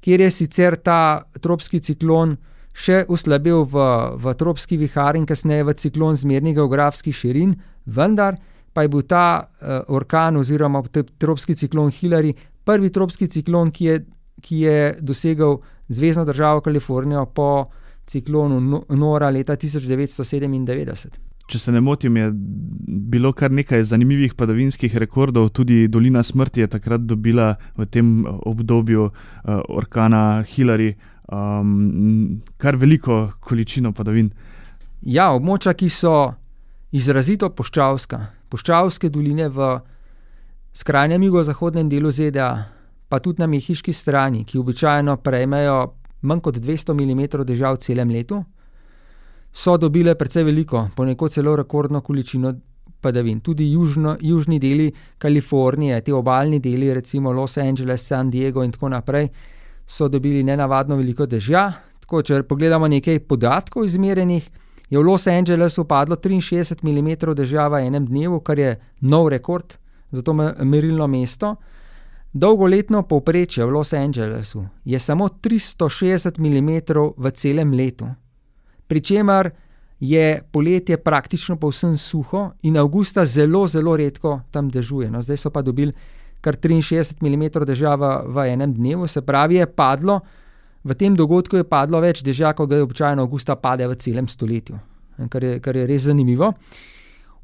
kjer 0.02 0.22
je 0.22 0.32
sicer 0.32 0.76
ta 0.76 1.22
tropski 1.42 1.80
ciklon 1.80 2.36
še 2.74 3.04
uslabil 3.10 3.64
v, 3.70 3.86
v 4.18 4.34
tropski 4.38 4.78
vihar 4.82 5.16
in 5.16 5.28
kasneje 5.30 5.64
v 5.64 5.76
ciklon 5.78 6.18
zmernih 6.18 6.58
geografskih 6.58 7.16
širin, 7.16 7.54
vendar 7.86 8.36
pa 8.74 8.84
je 8.84 8.90
bil 8.90 9.06
ta 9.06 9.46
uh, 9.46 9.86
orkan 9.94 10.42
oziroma 10.42 10.82
tropski 11.22 11.56
ciklon 11.56 11.94
Hillary 11.94 12.34
prvi 12.66 12.90
tropski 12.90 13.28
ciklon, 13.30 13.72
ki 13.72 13.86
je, 13.86 14.00
ki 14.42 14.64
je 14.66 14.80
dosegel 15.02 15.60
zvezdno 15.88 16.26
državo 16.26 16.62
Kalifornijo 16.62 17.26
po 17.26 17.66
ciklonu 18.06 18.60
no-, 18.60 18.84
Nora 18.90 19.30
leta 19.30 19.54
1997. 19.54 21.22
Če 21.44 21.60
se 21.60 21.72
ne 21.76 21.82
motim, 21.84 22.18
je 22.18 22.30
bilo 23.14 23.34
kar 23.36 23.52
nekaj 23.52 23.84
zanimivih 23.92 24.34
padavinskih 24.40 24.96
rekordov, 24.98 25.50
tudi 25.52 25.88
Dolina 25.92 26.24
smrti 26.24 26.64
je 26.64 26.70
takrat 26.78 27.04
dobila 27.04 27.54
v 27.78 27.86
tem 27.86 28.14
obdobju 28.26 29.10
uh, 29.10 29.60
orkana 29.70 30.42
Hillary 30.48 30.94
um, 31.32 32.42
kar 32.58 32.76
veliko 32.76 33.32
količino 33.40 33.94
padavin. 33.94 34.30
Ja, 35.02 35.32
območja, 35.36 35.74
ki 35.76 35.90
so 35.90 36.34
izrazito 36.96 37.50
poščavska, 37.50 38.20
poščavske 38.50 39.10
doline 39.10 39.50
v 39.52 39.74
skrajnem 40.74 41.24
jugozahodnem 41.28 41.90
delu 41.90 42.12
ZDA, 42.12 42.50
pa 43.10 43.20
tudi 43.20 43.44
na 43.44 43.48
mehiški 43.48 43.94
strani, 43.94 44.44
ki 44.46 44.58
običajno 44.62 45.18
prejmejo 45.22 45.78
manj 46.24 46.42
kot 46.42 46.58
200 46.64 46.96
mm 46.98 47.44
dežja 47.46 47.74
v 47.76 47.82
celem 47.84 48.12
letu 48.14 48.44
so 49.54 49.78
dobile 49.78 50.16
precej 50.18 50.44
veliko, 50.44 50.88
ponekod 50.96 51.32
celo 51.32 51.56
rekordno 51.56 52.02
količino 52.02 52.54
padavin. 53.02 53.40
Tudi 53.40 53.72
južno, 53.72 54.16
južni 54.22 54.60
deli 54.60 54.92
Kalifornije, 55.18 56.02
ti 56.02 56.12
obaljni 56.12 56.60
deli, 56.60 56.94
recimo 56.94 57.32
Los 57.32 57.58
Angeles, 57.58 58.08
San 58.08 58.30
Diego 58.30 58.64
in 58.64 58.72
tako 58.72 58.90
naprej, 58.90 59.30
so 59.94 60.08
dobili 60.10 60.44
nenavadno 60.44 60.98
veliko 60.98 61.26
dežja. 61.30 61.68
Tako, 62.02 62.22
če 62.22 62.42
pogledamo 62.50 62.88
nekaj 62.90 63.20
podatkov 63.30 63.86
izmerjenih, 63.86 64.50
je 64.90 64.98
v 64.98 65.04
Los 65.06 65.28
Angelesu 65.28 65.86
padlo 65.90 66.16
63 66.16 66.82
mm 66.84 67.36
dežja 67.38 67.68
v 67.70 67.86
enem 67.88 68.06
dnevu, 68.06 68.42
kar 68.42 68.60
je 68.60 68.74
nov 69.02 69.30
rekord 69.30 69.78
za 70.12 70.22
to 70.22 70.34
merilno 70.34 71.08
mesto. 71.08 71.56
Dolgoletno 72.34 73.04
povprečje 73.06 73.66
v 73.66 73.72
Los 73.72 73.94
Angelesu 73.94 74.66
je 74.86 75.00
samo 75.00 75.30
360 75.42 76.42
mm 76.42 76.70
v 77.18 77.32
celem 77.32 77.74
letu 77.74 78.10
pri 78.94 79.02
čemer 79.02 79.50
je 80.00 80.42
poletje 80.52 80.98
praktično 80.98 81.56
povsem 81.56 81.98
suho 81.98 82.52
in 82.62 82.78
avgusta 82.78 83.26
zelo, 83.26 83.68
zelo 83.68 83.98
redko 83.98 84.40
tam 84.52 84.70
dežuje. 84.70 85.10
No, 85.10 85.22
zdaj 85.22 85.38
so 85.38 85.50
pa 85.50 85.62
dobili 85.62 85.92
kar 86.44 86.60
63 86.60 87.24
mm 87.24 87.44
dežja 87.64 87.96
v, 87.96 88.14
v 88.28 88.48
enem 88.52 88.74
dnevu, 88.76 89.08
se 89.08 89.24
pravi, 89.24 89.62
je 89.62 89.68
padlo, 89.68 90.20
v 90.84 90.96
tem 91.00 91.16
dogodku 91.16 91.56
je 91.56 91.64
padlo 91.64 92.02
več 92.04 92.24
dežja, 92.28 92.52
kot 92.54 92.70
ga 92.70 92.82
je 92.82 92.84
običajno 92.84 93.24
avgusta 93.24 93.56
pade 93.56 93.88
v 93.88 93.96
celem 93.96 94.28
stoletju, 94.28 94.76
kar 95.32 95.44
je, 95.44 95.60
kar 95.64 95.80
je 95.80 95.88
res 95.88 96.10
zanimivo. 96.10 96.52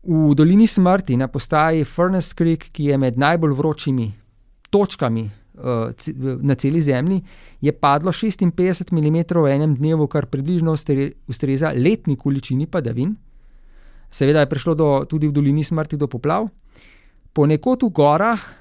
V 0.03 0.33
dolini 0.35 0.67
smrti 0.67 1.15
na 1.19 1.27
postaji 1.31 1.85
Furnace 1.87 2.35
Creek, 2.35 2.69
ki 2.71 2.91
je 2.91 2.97
med 2.99 3.19
najbolj 3.19 3.55
vročimi 3.55 4.07
točkami 4.71 5.29
na 6.41 6.55
celi 6.55 6.81
Zemlji, 6.81 7.21
je 7.61 7.71
padlo 7.71 8.11
56 8.11 8.93
mm 8.95 9.17
v 9.35 9.47
enem 9.51 9.75
dnevu, 9.75 10.07
kar 10.07 10.27
približno 10.31 10.75
ustreza 11.27 11.73
letni 11.75 12.15
količini 12.15 12.67
padavin. 12.67 13.15
Seveda 14.11 14.39
je 14.39 14.49
prišlo 14.49 14.75
do, 14.75 14.87
tudi 15.09 15.27
v 15.27 15.35
dolini 15.35 15.63
smrti 15.63 15.97
do 15.97 16.07
poplav. 16.07 16.47
ponekod 17.33 17.83
v 17.83 17.89
gorah 17.93 18.58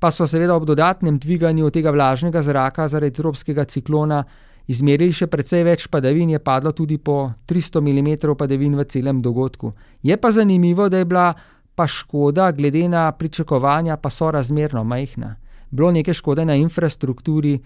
pa 0.00 0.10
so 0.10 0.26
seveda 0.26 0.56
ob 0.56 0.64
dodatnem 0.64 1.18
dviganju 1.20 1.70
tega 1.70 1.92
vlažnega 1.92 2.42
zraka 2.42 2.88
zaradi 2.88 3.20
tropskega 3.20 3.64
ciklona 3.68 4.22
izmerili 4.70 5.12
še 5.12 5.26
precej 5.26 5.64
več 5.66 5.86
padavin, 5.92 6.30
je 6.30 6.38
padlo 6.38 6.72
tudi 6.72 6.96
po 6.98 7.32
300 7.48 7.82
mm 7.84 8.34
padavin 8.38 8.78
v 8.78 8.86
celem 8.88 9.20
dogodku. 9.22 9.72
Je 10.02 10.16
pa 10.16 10.30
zanimivo, 10.30 10.88
da 10.88 10.98
je 10.98 11.04
bila 11.04 11.34
pa 11.74 11.86
škoda, 11.86 12.50
glede 12.52 12.88
na 12.88 13.10
pričakovanja, 13.12 13.96
pa 13.96 14.10
sorazmerno 14.10 14.84
majhna. 14.84 15.36
Bilo 15.70 15.90
nekaj 15.92 16.14
škode 16.14 16.44
na 16.44 16.56
infrastrukturi, 16.56 17.58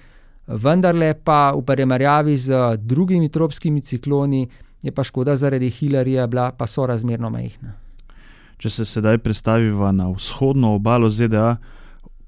vendarle 0.46 1.14
pa 1.14 1.52
v 1.56 1.62
primerjavi 1.64 2.36
z 2.36 2.76
drugimi 2.76 3.28
tropskimi 3.28 3.80
cikloni 3.80 4.48
je 4.84 4.92
pa 4.92 5.04
škoda 5.04 5.36
zaradi 5.36 5.70
Hilarija 5.70 6.26
bila 6.26 6.50
pa 6.52 6.66
sorazmerno 6.66 7.30
majhna. 7.30 7.72
Če 8.58 8.70
se 8.70 8.84
sedaj 8.84 9.18
predstaviva 9.18 9.92
na 9.92 10.10
vzhodno 10.12 10.74
obalo 10.76 11.10
ZDA, 11.10 11.56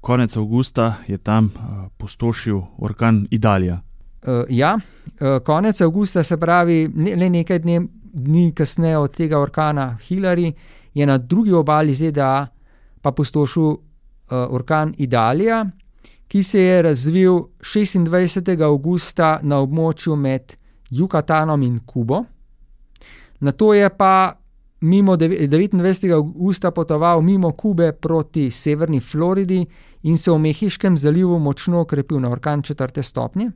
konec 0.07 0.37
avgusta 0.37 0.93
je 1.07 1.17
tam 1.17 1.51
pustošil 1.97 2.61
orkan 2.77 3.27
Idalija. 3.31 3.81
Uh, 4.27 4.45
ja, 4.49 4.77
uh, 4.77 5.43
konec 5.43 5.81
avgusta, 5.81 6.23
se 6.23 6.37
pravi, 6.39 6.87
le 6.95 7.29
nekaj 7.29 7.59
dne, 7.59 7.81
dni 8.13 8.53
kasneje 8.55 8.97
od 8.97 9.11
tega 9.11 9.39
orkana 9.39 9.97
Hillary, 10.07 10.53
je 10.93 11.05
na 11.05 11.17
drugi 11.17 11.51
obali 11.51 11.93
ZDA 11.93 12.47
pa 13.01 13.11
pustošil 13.11 13.67
uh, 13.67 13.77
orkan 14.31 14.93
Idalija, 14.97 15.65
ki 16.27 16.43
se 16.43 16.61
je 16.61 16.81
razvil 16.81 17.43
26. 17.59 18.63
avgusta 18.63 19.39
na 19.43 19.59
območju 19.59 20.15
med 20.15 20.55
Jukatanom 20.89 21.63
in 21.63 21.79
Kubo. 21.85 22.23
Na 23.39 23.51
to 23.51 23.73
je 23.73 23.89
pa 23.89 24.37
mimo 24.81 25.15
29. 25.15 26.11
avgusta 26.13 26.71
potoval 26.71 27.21
mimo 27.21 27.51
Kube 27.51 27.91
proti 27.93 28.51
severni 28.51 28.99
Floridi 28.99 29.65
in 30.03 30.17
se 30.17 30.31
v 30.31 30.37
Mehiškem 30.37 30.97
zalivu 30.97 31.39
močno 31.39 31.79
okrepil 31.79 32.19
na 32.19 32.29
orkan 32.29 32.61
četrte 32.61 33.03
stopnje. 33.03 33.51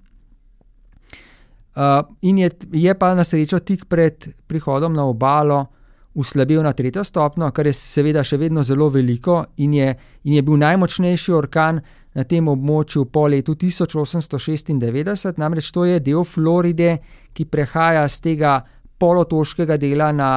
Uh, 1.75 2.03
in 2.21 2.37
je, 2.37 2.51
je 2.71 2.93
pa 2.99 3.13
na 3.15 3.23
srečo 3.23 3.59
tik 3.59 3.85
pred 3.85 4.27
prihodom 4.47 4.93
na 4.93 5.05
obalo 5.05 5.65
uslabil 6.13 6.63
na 6.63 6.73
tretjo 6.73 7.03
stopnjo, 7.03 7.51
kar 7.51 7.67
je 7.67 7.73
seveda 7.73 8.23
še 8.23 8.37
vedno 8.37 8.63
zelo 8.63 8.89
veliko, 8.91 9.45
in 9.63 9.73
je, 9.73 9.93
in 10.27 10.35
je 10.35 10.43
bil 10.43 10.59
najmočnejši 10.59 11.33
orkan 11.33 11.79
na 12.15 12.23
tem 12.27 12.47
območju 12.51 13.05
po 13.07 13.27
letu 13.31 13.55
1896, 13.55 15.39
namreč 15.39 15.71
to 15.71 15.85
je 15.87 15.99
del 16.03 16.25
Floride, 16.27 16.97
ki 17.33 17.45
prehaja 17.47 18.07
z 18.09 18.19
tega 18.27 18.57
polotoškega 18.99 19.77
dela 19.79 20.11
na, 20.11 20.31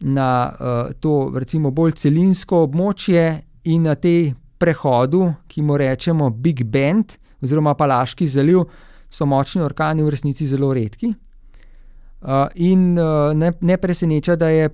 na 0.00 0.52
uh, 0.52 0.92
to, 1.00 1.32
recimo, 1.34 1.70
bolj 1.70 1.92
celinsko 2.00 2.64
območje 2.66 3.24
in 3.68 3.82
na 3.88 3.94
tej 3.94 4.32
prehodu, 4.60 5.26
ki 5.48 5.62
mu 5.62 5.76
rečemo 5.76 6.30
Big 6.30 6.64
Bend 6.64 7.16
oziroma 7.40 7.74
Palaški 7.74 8.28
zaliv 8.28 8.64
so 9.10 9.26
močni 9.26 9.62
orkani 9.62 10.04
v 10.04 10.12
resnici 10.12 10.46
zelo 10.46 10.72
redki. 10.76 11.12
Uh, 12.20 12.46
in 12.54 12.98
uh, 12.98 13.32
ne, 13.36 13.52
ne 13.60 13.76
preseneča, 13.80 14.36
da 14.36 14.48
je 14.52 14.68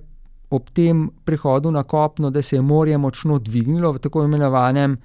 ob 0.49 0.69
tem 0.75 1.07
prihodu 1.25 1.71
na 1.71 1.83
kopno, 1.83 2.29
da 2.29 2.41
se 2.41 2.55
je 2.55 2.61
morje 2.61 2.97
močno 2.97 3.39
dvignilo 3.39 3.91
v 3.91 3.99
tako 3.99 4.23
imenovanem 4.23 4.97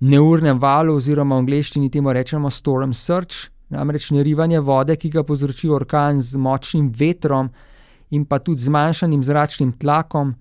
neurnem 0.00 0.58
valu, 0.58 0.94
oziroma 0.94 1.36
v 1.36 1.44
angleščini 1.44 1.90
temu 1.90 2.12
rečemo 2.14 2.50
storm 2.50 2.94
surge, 2.94 3.50
namreč 3.74 4.10
nerivanje 4.14 4.60
vode, 4.60 4.96
ki 4.96 5.10
ga 5.10 5.24
povzroči 5.26 5.68
orkan 5.68 6.22
z 6.22 6.38
močnim 6.38 6.90
vetrom 6.94 7.50
in 8.10 8.24
pa 8.24 8.38
tudi 8.38 8.62
zmanjšanim 8.62 9.22
zračnim 9.24 9.72
tlakom, 9.78 10.34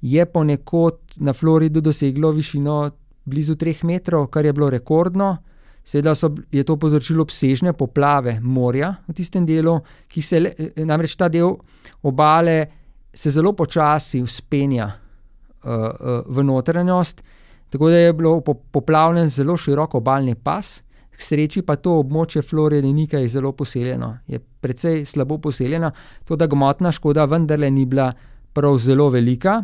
je 0.00 0.24
ponekod 0.26 0.98
na 1.20 1.32
Floridu 1.32 1.80
doseglo 1.80 2.30
višino 2.32 2.90
blizu 3.24 3.54
3 3.54 3.84
metrov, 3.84 4.26
kar 4.26 4.44
je 4.44 4.52
bilo 4.52 4.70
rekordno. 4.70 5.36
Seveda 5.84 6.14
so, 6.14 6.30
je 6.52 6.64
to 6.64 6.76
povzročilo 6.76 7.22
obsežne 7.22 7.72
poplave 7.72 8.38
morja 8.40 8.94
v 9.08 9.14
tistem 9.16 9.46
delu, 9.46 9.78
ki 10.08 10.22
se 10.22 10.40
namreč 10.76 11.16
ta 11.16 11.28
del 11.28 11.54
obale 12.02 12.66
se 13.12 13.30
zelo 13.30 13.52
počasi 13.52 14.20
uspenja 14.22 14.86
uh, 14.86 15.70
uh, 15.70 16.20
v 16.26 16.44
notranjost, 16.44 17.22
tako 17.70 17.90
da 17.90 17.96
je 17.96 18.12
bilo 18.12 18.40
poplavljen 18.70 19.28
zelo 19.28 19.56
širok 19.56 19.94
obalni 19.94 20.34
pas. 20.34 20.82
K 21.20 21.24
sreči 21.24 21.60
pa 21.62 21.76
to 21.76 21.98
območje 22.00 22.40
Floride 22.42 22.88
ni 22.88 23.04
kaj 23.06 23.26
zelo 23.28 23.52
poseljeno, 23.52 24.14
je 24.26 24.38
precej 24.40 25.04
slabo 25.04 25.36
poseljeno, 25.38 25.90
to 26.24 26.36
da 26.36 26.48
gmotna 26.48 26.92
škoda 26.92 27.26
vendarle 27.28 27.68
ni 27.70 27.84
bila 27.84 28.08
prav 28.56 28.78
zelo 28.80 29.10
velika 29.12 29.58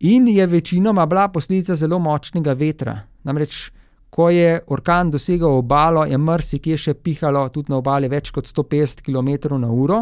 in 0.00 0.26
je 0.28 0.46
večinoma 0.46 1.06
bila 1.06 1.28
posledica 1.28 1.76
zelo 1.76 1.98
močnega 2.02 2.52
vetra. 2.58 2.98
Namreč 3.22 3.70
Ko 4.10 4.30
je 4.30 4.60
orkan 4.66 5.10
dosegal 5.10 5.58
obalo, 5.58 6.04
je 6.08 6.18
marsikje 6.18 6.76
še 6.78 6.94
pihalo 6.94 7.42
tudi 7.52 7.72
na 7.72 7.80
obali 7.82 8.08
več 8.08 8.30
kot 8.32 8.46
150 8.48 9.02
km/h. 9.04 9.98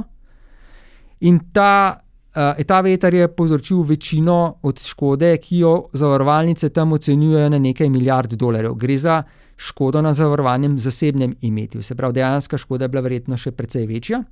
In 1.26 1.40
ta, 1.52 2.03
uh, 2.36 2.64
ta 2.66 2.80
veter 2.80 3.14
je 3.14 3.28
povzročil 3.28 3.82
večino 3.82 4.58
od 4.62 4.82
škode, 4.82 5.36
ki 5.38 5.58
jo 5.58 5.74
zavarovalnice 5.92 6.68
tam 6.68 6.92
ocenjujejo 6.92 7.48
na 7.48 7.58
nekaj 7.58 7.88
milijard 7.88 8.32
dolarjev. 8.32 8.74
Gre 8.74 8.98
za 8.98 9.22
škodo 9.56 10.02
na 10.02 10.14
zavarovanem 10.14 10.78
zasebnem 10.78 11.34
imetju, 11.40 11.82
se 11.82 11.94
pravi, 11.94 12.14
dejansko 12.14 12.58
škoda 12.58 12.84
je 12.84 12.88
bila 12.88 13.02
verjetno 13.02 13.36
še 13.36 13.52
precej 13.52 13.86
večja. 13.86 14.22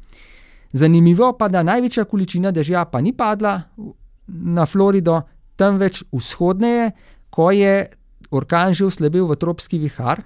Zanimivo 0.72 1.32
pa 1.38 1.46
je, 1.46 1.52
da 1.52 1.62
največja 1.62 2.04
količina 2.04 2.50
dežja 2.50 2.84
pa 2.84 3.00
ni 3.00 3.12
padla 3.12 3.60
na 4.26 4.66
Florido, 4.66 5.20
temveč 5.56 6.02
vzhodneje, 6.12 6.90
ko 7.30 7.50
je 7.50 7.86
orkan 8.30 8.72
že 8.72 8.84
uslabil 8.88 9.26
v 9.28 9.36
tropski 9.36 9.78
vihar 9.78 10.22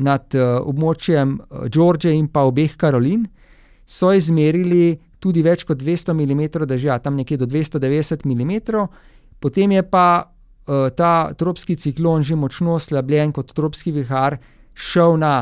nad 0.00 0.34
uh, 0.34 0.60
območjem 0.64 1.36
eh, 1.36 1.68
Georgije 1.68 2.14
in 2.16 2.28
pa 2.32 2.46
obeh 2.48 2.76
Karolin, 2.76 3.26
so 3.84 4.12
izmerili 4.16 4.96
tudi 5.20 5.44
več 5.44 5.64
kot 5.68 5.78
200 5.78 6.14
mm 6.16 6.42
dežja, 6.66 6.98
tam 6.98 7.16
nekje 7.20 7.38
do 7.40 7.46
290 7.46 8.26
mm, 8.26 8.52
potem 9.40 9.72
je 9.76 9.82
pa 9.82 10.06
uh, 10.24 10.88
ta 10.96 11.32
tropski 11.36 11.76
ciklon 11.76 12.22
že 12.22 12.36
močno 12.36 12.74
oslabljen 12.80 13.32
kot 13.32 13.52
tropski 13.52 13.92
vihar 13.92 14.38
šel, 14.74 15.18
na, 15.20 15.34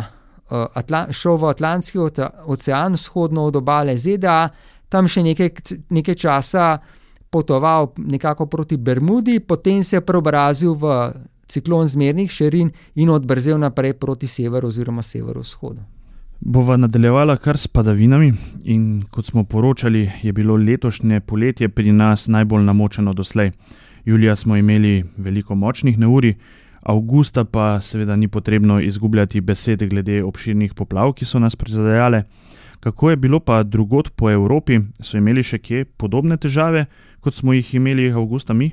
uh, 0.51 0.67
Atla 0.75 1.07
šel 1.11 1.38
v 1.38 1.51
Atlantski 1.55 1.99
ocean, 2.47 2.99
vzhodno 2.99 3.49
od 3.49 3.57
obale 3.57 3.97
ZDA, 3.97 4.49
tam 4.88 5.09
še 5.09 5.23
nekaj, 5.23 5.51
nekaj 5.91 6.14
časa 6.14 6.79
potoval 7.31 7.93
nekako 7.97 8.47
proti 8.47 8.77
Bermudi, 8.77 9.41
potem 9.41 9.85
se 9.85 9.97
je 9.97 10.01
preobrazil 10.01 10.75
v 10.75 11.12
ciklon 11.49 11.87
zmernih 11.87 12.31
širin 12.31 12.73
in 12.97 13.11
odbrzel 13.12 13.61
naprej 13.61 13.95
proti 14.01 14.27
severu 14.27 14.69
oziroma 14.69 15.03
severovzhodu. 15.03 15.97
Bova 16.40 16.77
nadaljevala 16.77 17.37
kar 17.37 17.59
s 17.59 17.66
padavinami, 17.66 18.33
in 18.64 19.03
kot 19.11 19.27
smo 19.27 19.42
poročali, 19.44 20.11
je 20.22 20.33
bilo 20.33 20.57
letošnje 20.57 21.20
poletje 21.20 21.68
pri 21.68 21.92
nas 21.92 22.29
najbolj 22.29 22.62
namočeno 22.62 23.12
doslej. 23.12 23.51
Julija 24.05 24.37
smo 24.37 24.57
imeli 24.57 25.05
veliko 25.16 25.55
močnih 25.55 25.98
neurij, 25.98 26.35
avgusta 26.83 27.44
pa 27.44 27.81
seveda 27.81 28.16
ni 28.16 28.29
potrebno 28.29 28.81
izgubljati 28.81 29.40
besede 29.40 29.87
glede 29.87 30.22
obširnih 30.24 30.74
poplav, 30.74 31.12
ki 31.12 31.24
so 31.24 31.38
nas 31.38 31.57
prizadejale. 31.57 32.22
Kako 32.81 33.11
je 33.11 33.16
bilo 33.16 33.40
pa 33.40 33.62
drugot 33.62 34.11
po 34.16 34.31
Evropi, 34.31 34.79
so 35.03 35.16
imeli 35.18 35.42
še 35.42 35.59
kje 35.59 35.85
podobne 35.85 36.37
težave, 36.37 36.87
kot 37.20 37.35
smo 37.35 37.53
jih 37.53 37.74
imeli 37.74 38.12
avgusta 38.12 38.55
mi? 38.55 38.70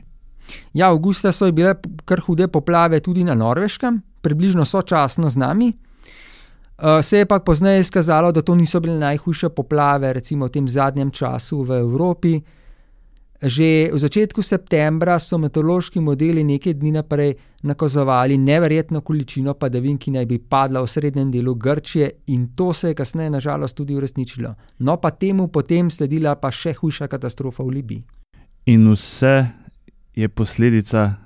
Ja, 0.74 0.92
avgusta 0.92 1.32
so 1.32 1.50
bile 1.52 1.74
kar 2.06 2.22
hude 2.22 2.48
poplave 2.48 3.00
tudi 3.00 3.24
na 3.24 3.34
Norveškem, 3.34 4.02
približno 4.22 4.66
sočasno 4.66 5.30
z 5.30 5.42
nami. 5.42 5.74
Uh, 6.78 7.02
se 7.02 7.18
je 7.18 7.26
pa 7.26 7.40
pozneje 7.40 7.80
izkazalo, 7.80 8.32
da 8.32 8.42
to 8.42 8.56
niso 8.56 8.80
bile 8.80 9.00
najhujše 9.00 9.50
poplave, 9.50 10.14
recimo 10.14 10.46
v 10.46 10.50
tem 10.50 10.68
zadnjem 10.68 11.12
času 11.12 11.64
v 11.64 11.80
Evropi. 11.80 12.42
Že 13.42 13.92
v 13.94 14.00
začetku 14.00 14.42
septembra 14.42 15.20
so 15.20 15.38
meteorološki 15.38 16.00
modeli 16.00 16.44
nekaj 16.44 16.74
dni 16.74 16.92
naprej 16.92 17.34
nakazovali 17.64 18.38
neverjetno 18.38 19.02
količino 19.02 19.54
padavin, 19.54 19.98
ki 19.98 20.12
naj 20.12 20.26
bi 20.26 20.40
padla 20.40 20.82
v 20.82 20.88
srednjem 20.88 21.32
delu 21.32 21.56
Grčije, 21.56 22.12
in 22.28 22.48
to 22.56 22.74
se 22.74 22.88
je 22.88 22.96
kasneje, 22.96 23.30
nažalost, 23.30 23.76
tudi 23.76 23.96
uresničilo. 23.96 24.54
No, 24.80 24.98
pa 24.98 25.12
temu 25.12 25.48
potem 25.48 25.92
sledila 25.92 26.36
pa 26.36 26.52
še 26.52 26.74
hujša 26.74 27.08
katastrofa 27.08 27.64
v 27.64 27.70
Libiji. 27.70 28.04
In 28.66 28.88
vse 28.92 29.46
je 30.16 30.28
posledica 30.30 31.25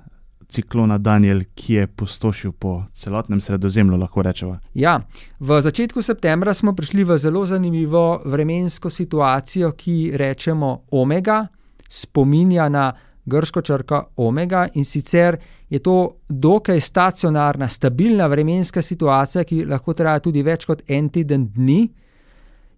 ciklona 0.49 0.97
Daniel, 0.97 1.43
ki 1.55 1.73
je 1.73 1.88
pustošil 1.88 2.51
po 2.51 2.83
celotnem 2.93 3.41
sredozemlju, 3.41 3.97
lahko 3.97 4.21
rečemo. 4.21 4.57
Ja, 4.73 4.99
v 5.39 5.62
začetku 5.62 6.01
septembra 6.01 6.53
smo 6.53 6.73
prišli 6.75 7.03
v 7.03 7.17
zelo 7.17 7.45
zanimivo 7.45 8.21
vremensko 8.25 8.89
situacijo, 8.89 9.71
ki 9.77 10.12
rečemo 10.17 10.89
Omega, 10.91 11.45
spominja 11.89 12.69
na 12.69 12.91
grško 13.25 13.62
črko 13.62 14.03
Omega 14.15 14.67
in 14.73 14.85
sicer 14.85 15.38
je 15.69 15.79
to 15.79 16.15
dokaj 16.29 16.79
stacionarna, 16.79 17.69
stabilna 17.69 18.27
vremenska 18.27 18.81
situacija, 18.81 19.43
ki 19.43 19.65
lahko 19.69 19.93
traja 19.93 20.19
tudi 20.19 20.43
več 20.43 20.65
kot 20.65 20.81
en 20.88 21.09
teden 21.09 21.45
dni. 21.53 21.83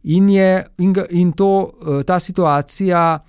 In, 0.03 0.29
je, 0.29 0.65
in, 0.77 0.95
in 1.09 1.31
to, 1.31 1.71
eh, 1.71 2.03
ta 2.03 2.19
situacija. 2.19 3.19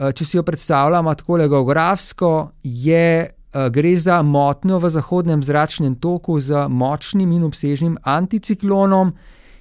Eh, 0.00 0.12
če 0.12 0.24
si 0.24 0.36
jo 0.36 0.42
predstavljamo 0.46 1.14
tako 1.14 1.36
geografsko, 1.48 2.50
je 2.62 3.39
gre 3.52 3.96
za 3.96 4.22
motnjo 4.22 4.78
v 4.78 4.90
zahodnem 4.90 5.42
zračnem 5.42 5.94
toku 5.94 6.40
z 6.40 6.68
močnim 6.68 7.32
in 7.32 7.44
obsežnim 7.44 7.96
anticiklonom, 8.02 9.12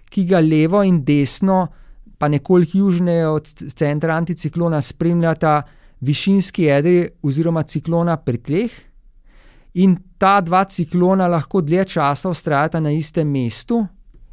ki 0.10 0.26
ga 0.26 0.40
levo 0.40 0.84
in 0.84 1.04
desno, 1.06 1.68
pa 2.18 2.28
nekoliko 2.28 2.78
južneje 2.78 3.28
od 3.28 3.48
centra 3.74 4.16
anticiklona, 4.16 4.82
spremljata 4.82 5.62
višinski 6.02 6.64
jedri 6.64 7.10
oziroma 7.24 7.64
ciklona 7.64 8.18
pri 8.18 8.38
tleh. 8.38 8.72
In 9.74 9.98
ta 10.18 10.42
dva 10.42 10.64
ciklona 10.66 11.28
lahko 11.28 11.62
dlje 11.62 11.86
časa 11.86 12.30
vztrajata 12.34 12.80
na 12.80 12.92
istem 12.92 13.30
mestu, 13.30 13.86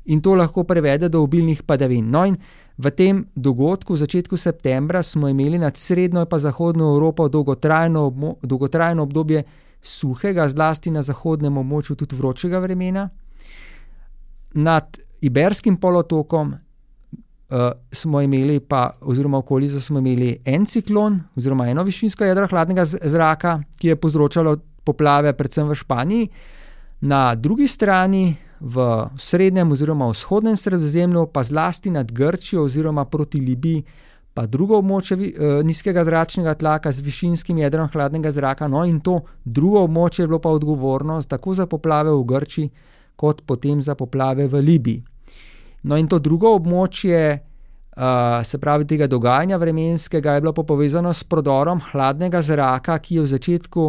in 0.07 0.21
to 0.21 0.35
lahko 0.35 0.65
privede 0.65 1.09
do 1.09 1.23
obilnih 1.23 1.63
padavin. 1.63 2.11
No, 2.11 2.25
in 2.27 2.37
v 2.79 2.91
tem 2.91 3.25
dogodku, 3.35 3.95
v 3.95 4.03
začetku 4.05 4.37
septembra, 4.37 5.03
smo 5.03 5.29
imeli 5.29 5.59
nad 5.59 5.77
srednjo 5.77 6.27
in 6.33 6.39
zahodno 6.39 6.93
Evropo 6.95 7.29
dolgotrajno, 7.29 8.37
dolgotrajno 8.43 9.03
obdobje 9.03 9.45
suhega, 9.83 10.49
zlasti 10.49 10.91
na 10.91 11.03
zahodnem 11.03 11.57
območju 11.57 11.97
tudi 11.97 12.17
vročega 12.17 12.59
vremena. 12.59 13.09
Nad 14.55 14.99
Iberskim 15.21 15.77
polotokom 15.77 16.53
uh, 16.53 17.71
smo 17.93 18.21
imeli, 18.21 18.61
pa, 18.61 18.91
oziroma 19.01 19.39
okolico 19.39 19.81
smo 19.81 19.99
imeli 19.99 20.37
en 20.45 20.67
ciklon, 20.67 21.21
oziroma 21.37 21.69
eno 21.69 21.83
višinsko 21.83 22.25
jedro 22.25 22.47
hladnega 22.47 22.85
zraka, 22.85 23.61
ki 23.79 23.89
je 23.89 23.97
povzročalo 23.97 24.57
poplave, 24.85 25.33
predvsem 25.33 25.69
v 25.69 25.75
Španiji, 25.75 26.29
na 27.01 27.35
drugi 27.35 27.69
strani, 27.69 28.37
v 28.61 29.09
srednjem 29.19 29.73
oziroma 29.73 30.09
vzhodnem 30.09 30.57
sredozemlju, 30.57 31.27
pa 31.33 31.43
zlasti 31.43 31.91
nad 31.91 32.13
Grčijo 32.13 32.65
oziroma 32.65 33.05
proti 33.05 33.41
Libiji, 33.41 33.85
pa 34.35 34.47
drugo 34.47 34.79
območje 34.83 35.17
uh, 35.17 35.61
nizkega 35.65 36.05
zračnega 36.05 36.55
tlaka 36.55 36.93
z 36.93 37.01
višinskim 37.05 37.59
jedrom 37.59 37.89
hladnega 37.89 38.31
zraka. 38.31 38.69
No, 38.69 38.85
in 38.85 39.01
to 39.01 39.21
drugo 39.45 39.87
območje 39.87 40.25
je 40.25 40.29
bilo 40.29 40.41
pa 40.45 40.53
odgovorno 40.53 41.23
tako 41.23 41.55
za 41.55 41.67
poplave 41.67 42.13
v 42.13 42.25
Grčiji, 42.25 42.71
kot 43.17 43.43
potem 43.47 43.81
za 43.83 43.95
poplave 43.95 44.49
v 44.49 44.61
Libiji. 44.61 45.05
No, 45.89 45.97
in 45.97 46.09
to 46.09 46.19
drugo 46.19 46.53
območje, 46.57 47.21
uh, 47.97 48.43
se 48.45 48.59
pravi 48.59 48.85
tega 48.85 49.07
dogajanja 49.07 49.57
vremenskega, 49.57 50.35
je 50.35 50.45
bilo 50.45 50.53
povezano 50.53 51.13
s 51.13 51.25
prodorom 51.25 51.81
hladnega 51.93 52.43
zraka, 52.43 52.99
ki 52.99 53.21
je 53.21 53.23
v 53.23 53.33
začetku 53.33 53.87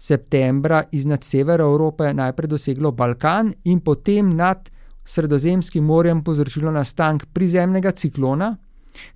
septembra 0.00 0.82
iznad 0.96 1.24
severa 1.24 1.64
Evrope 1.64 2.14
najprej 2.14 2.48
doseglo 2.48 2.92
Balkan 2.92 3.52
in 3.64 3.80
potem 3.80 4.36
nad 4.36 4.70
Sredozemskim 5.04 5.84
morjem 5.84 6.22
povzročilo 6.24 6.70
nastanek 6.70 7.26
prizemnega 7.34 7.90
ciklona. 7.90 8.56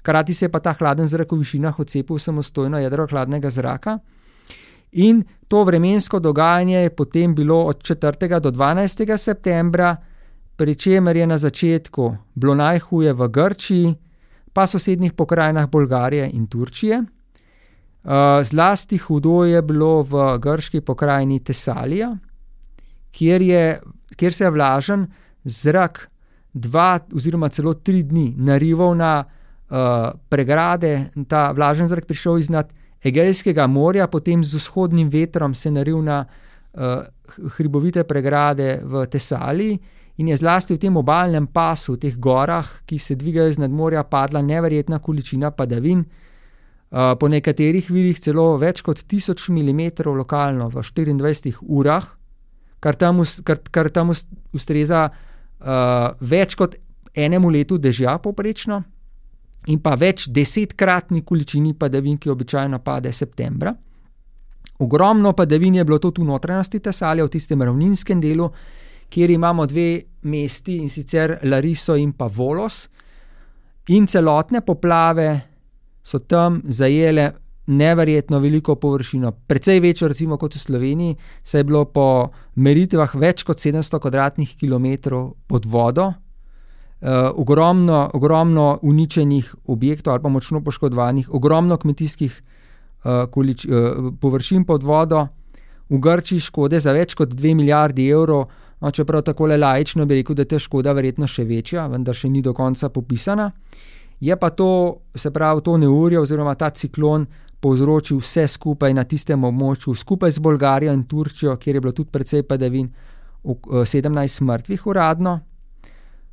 Hkrati 0.01 0.35
se 0.35 0.45
je 0.45 0.51
pa 0.51 0.61
ta 0.61 0.73
hladen 0.73 1.07
zrak 1.07 1.33
v 1.33 1.39
višinah 1.39 1.79
odcepil 1.81 2.19
samostojno 2.19 2.79
jedro 2.79 3.07
hladnega 3.07 3.51
zraka. 3.51 3.99
In 4.93 5.25
to 5.49 5.65
vremensko 5.65 6.21
dogajanje 6.21 6.79
je 6.79 6.91
potem 6.91 7.35
bilo 7.35 7.63
od 7.65 7.83
4. 7.83 8.41
do 8.41 8.51
12. 8.51 9.17
septembra, 9.17 9.97
pri 10.57 10.75
čemer 10.75 11.17
je 11.17 11.27
na 11.27 11.39
začetku 11.39 12.17
bilo 12.35 12.55
najhuje 12.55 13.13
v 13.13 13.29
Grčiji, 13.29 13.95
pa 14.53 14.67
sosednjih 14.67 15.13
pokrajinah 15.13 15.67
Bolgarije 15.71 16.31
in 16.33 16.47
Turčije. 16.47 17.03
Uh, 18.05 18.45
zlasti 18.45 18.99
hudo 18.99 19.45
je 19.45 19.63
bilo 19.63 20.03
v 20.03 20.39
grški 20.39 20.83
pokrajini 20.85 21.39
Tesalija, 21.41 22.11
kjer, 23.11 23.43
je, 23.43 23.81
kjer 24.17 24.33
se 24.33 24.45
je 24.45 24.51
vlažen 24.51 25.07
zrak 25.45 26.03
dva 26.53 26.99
oziroma 27.17 27.49
celo 27.49 27.73
tri 27.75 28.03
dni 28.03 28.35
narival 28.37 28.93
na 28.97 29.25
uh, 29.25 30.11
pregrade. 30.29 31.09
Ta 31.29 31.53
vlažen 31.57 31.89
zrak 31.89 32.05
prišel 32.05 32.39
iznad 32.39 32.75
Egejskega 33.05 33.65
morja, 33.67 34.07
potem 34.13 34.45
z 34.45 34.61
vzhodnim 34.61 35.09
vetrom 35.09 35.55
se 35.55 35.69
je 35.69 35.73
naril 35.73 36.03
na 36.05 36.27
uh, 36.27 37.09
hribovite 37.57 38.05
pregrade 38.05 38.83
v 38.85 39.07
Tesaliji 39.07 39.81
in 40.21 40.29
je 40.29 40.37
zlasti 40.37 40.77
v 40.77 40.79
tem 40.79 40.97
obalnem 40.97 41.47
pasu, 41.47 41.97
v 41.97 42.05
teh 42.05 42.21
gorah, 42.21 42.69
ki 42.85 42.99
se 42.99 43.17
dvigajo 43.17 43.49
iznad 43.49 43.73
morja, 43.73 44.05
padla 44.05 44.45
neverjetna 44.45 44.99
količina 44.99 45.51
padavin. 45.57 46.05
Uh, 46.05 46.34
po 46.95 47.27
nekaterih 47.29 47.89
virih 47.91 48.19
celo 48.23 48.55
več 48.61 48.83
kot 48.87 49.01
1000 49.11 49.51
mm 49.51 49.81
lokalno 50.15 50.69
v 50.71 50.83
24 50.83 51.59
urah, 51.67 52.05
kar 52.79 52.95
tam, 52.95 53.23
kar, 53.43 53.59
kar 53.71 53.91
tam 53.91 54.13
ustreza 54.55 55.09
uh, 55.11 56.13
več 56.21 56.55
kot 56.55 56.77
enemu 57.15 57.51
letu 57.51 57.79
dežja, 57.79 58.19
poprečno, 58.23 58.83
in 59.73 59.81
pa 59.83 59.95
več 59.99 60.29
desetkratni 60.31 61.25
količini 61.27 61.75
padavin, 61.75 62.19
ki 62.19 62.31
običajno 62.31 62.79
pade 62.85 63.13
septembra. 63.13 63.73
Ogromno 64.85 65.33
padavin 65.33 65.75
je 65.79 65.85
bilo 65.85 65.99
tudi 65.99 66.23
v 66.23 66.29
notranjosti 66.29 66.81
Tesalija, 66.83 67.25
v 67.27 67.33
tistem 67.33 67.63
ravninskem 67.63 68.21
delu, 68.21 68.51
kjer 69.11 69.31
imamo 69.31 69.67
dve 69.67 69.89
mesti 70.31 70.77
in 70.83 70.91
sicer 70.91 71.39
Lariso 71.47 71.95
in 71.99 72.13
pa 72.13 72.27
Volos, 72.27 72.85
in 73.95 74.07
celotne 74.07 74.63
poplave 74.63 75.54
so 76.05 76.19
tam 76.19 76.61
zajele 76.65 77.33
neverjetno 77.67 78.39
veliko 78.39 78.75
površino, 78.77 79.33
precej 79.33 79.81
večjo 79.81 80.09
recimo 80.09 80.37
kot 80.37 80.55
v 80.55 80.61
Sloveniji, 80.61 81.17
saj 81.43 81.61
je 81.61 81.65
bilo 81.65 81.85
po 81.85 82.29
meritvah 82.55 83.15
več 83.17 83.43
kot 83.43 83.59
700 83.59 84.01
km2 84.61 85.23
pod 85.47 85.67
vodo. 85.67 86.13
Uh, 87.05 87.29
ogromno, 87.37 88.11
ogromno 88.15 88.79
uničenih 88.83 89.55
objektov 89.69 90.15
ali 90.15 90.23
pa 90.23 90.29
močno 90.29 90.63
poškodovanih, 90.65 91.29
ogromno 91.35 91.77
kmetijskih 91.77 92.37
uh, 92.41 93.27
količ, 93.31 93.67
uh, 93.67 94.13
površin 94.21 94.65
pod 94.65 94.85
vodo, 94.85 95.27
v 95.91 95.99
Grčiji 96.01 96.41
škode 96.41 96.81
za 96.81 96.95
več 96.97 97.13
kot 97.15 97.35
2 97.35 97.55
milijardi 97.55 98.09
evrov, 98.09 98.47
No, 98.85 98.91
čeprav 98.91 99.23
tako 99.23 99.47
le 99.47 99.57
lajično 99.57 100.05
bi 100.05 100.15
rekel, 100.15 100.37
da 100.37 100.43
je 100.43 100.49
ta 100.49 100.59
škoda 100.59 100.93
verjetno 100.93 101.25
še 101.31 101.47
večja, 101.49 101.87
vendar 101.89 102.13
še 102.15 102.29
ni 102.29 102.43
do 102.45 102.53
konca 102.53 102.91
popisana. 102.93 103.47
Je 104.25 104.37
pa 104.41 104.49
to, 104.51 105.01
se 105.15 105.31
pravi, 105.31 105.61
to 105.61 105.77
neurje 105.77 106.21
oziroma 106.21 106.55
ta 106.57 106.71
ciklon 106.71 107.27
povzročil 107.61 108.21
vse 108.21 108.47
skupaj 108.49 108.95
na 108.97 109.05
tistem 109.05 109.45
območju, 109.45 109.95
skupaj 109.95 110.33
z 110.33 110.41
Bolgarijo 110.45 110.93
in 110.97 111.03
Turčijo, 111.09 111.57
kjer 111.61 111.77
je 111.77 111.83
bilo 111.85 111.93
tudi 111.93 112.13
precej 112.13 112.45
padavin, 112.49 112.89
17 113.45 114.25
eh, 114.25 114.45
mrtvih 114.45 114.87
uradno. 114.87 115.39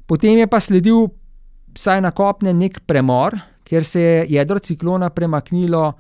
Potem 0.08 0.40
je 0.40 0.48
pa 0.48 0.60
sledil, 0.60 1.10
vsaj 1.76 2.02
na 2.04 2.12
kopne, 2.16 2.54
nek 2.56 2.80
premor, 2.88 3.36
ker 3.68 3.84
se 3.88 4.02
je 4.02 4.26
jedro 4.36 4.60
ciklona 4.60 5.10
premaknilo 5.10 5.92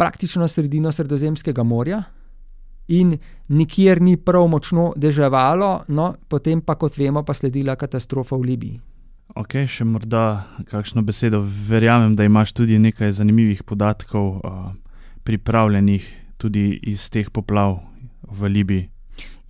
praktično 0.00 0.48
sredino 0.48 0.92
Sredozemskega 0.92 1.62
morja, 1.62 2.02
in 2.88 3.18
nikjer 3.48 4.00
ni 4.02 4.16
prav 4.16 4.48
močno 4.48 4.92
deževalo, 4.96 5.84
no, 5.88 6.14
potem 6.28 6.60
pa, 6.60 6.74
kot 6.74 6.96
vemo, 6.98 7.22
pa 7.24 7.36
sledila 7.36 7.76
katastrofa 7.76 8.36
v 8.36 8.48
Libiji. 8.48 8.80
Ok, 9.38 9.60
še 9.70 9.84
morda 9.86 10.42
kakšno 10.70 11.04
besedo. 11.06 11.38
Verjamem, 11.42 12.16
da 12.18 12.26
imaš 12.26 12.50
tudi 12.56 12.78
nekaj 12.82 13.12
zanimivih 13.20 13.62
podatkov, 13.62 14.40
uh, 14.42 14.72
pripravljenih 15.22 16.06
tudi 16.40 16.80
iz 16.90 17.06
teh 17.14 17.28
poplav 17.30 17.78
v 18.26 18.50
Libiji. 18.50 18.88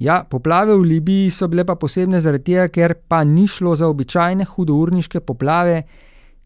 Ja, 0.00 0.20
poplave 0.24 0.74
v 0.76 0.84
Libiji 0.84 1.30
so 1.32 1.48
bile 1.48 1.64
pa 1.64 1.76
posebne 1.80 2.20
zaradi 2.20 2.52
tega, 2.52 2.68
ker 2.72 2.94
pa 3.08 3.22
ni 3.24 3.46
šlo 3.48 3.72
za 3.76 3.88
običajne 3.88 4.44
hudourniške 4.48 5.20
poplave, 5.24 5.82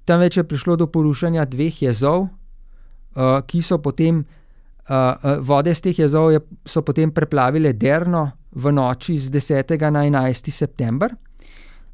temveč 0.07 0.39
je 0.39 0.47
prišlo 0.47 0.77
do 0.77 0.87
porušanja 0.91 1.47
dveh 1.51 1.83
jezov, 1.89 2.29
uh, 2.29 3.43
ki 3.47 3.63
so 3.63 3.81
potem 3.83 4.23
uh, 4.23 5.39
vode 5.43 5.75
z 5.75 5.89
teh 5.89 6.03
jezov 6.05 6.31
je, 6.35 6.43
so 6.67 6.87
potem 6.87 7.11
preplavile 7.11 7.75
Derno 7.75 8.29
v 8.55 8.71
noči 8.71 9.19
z 9.19 9.31
10. 9.35 9.75
na 9.91 10.07
11. 10.07 10.55
september. 10.55 11.11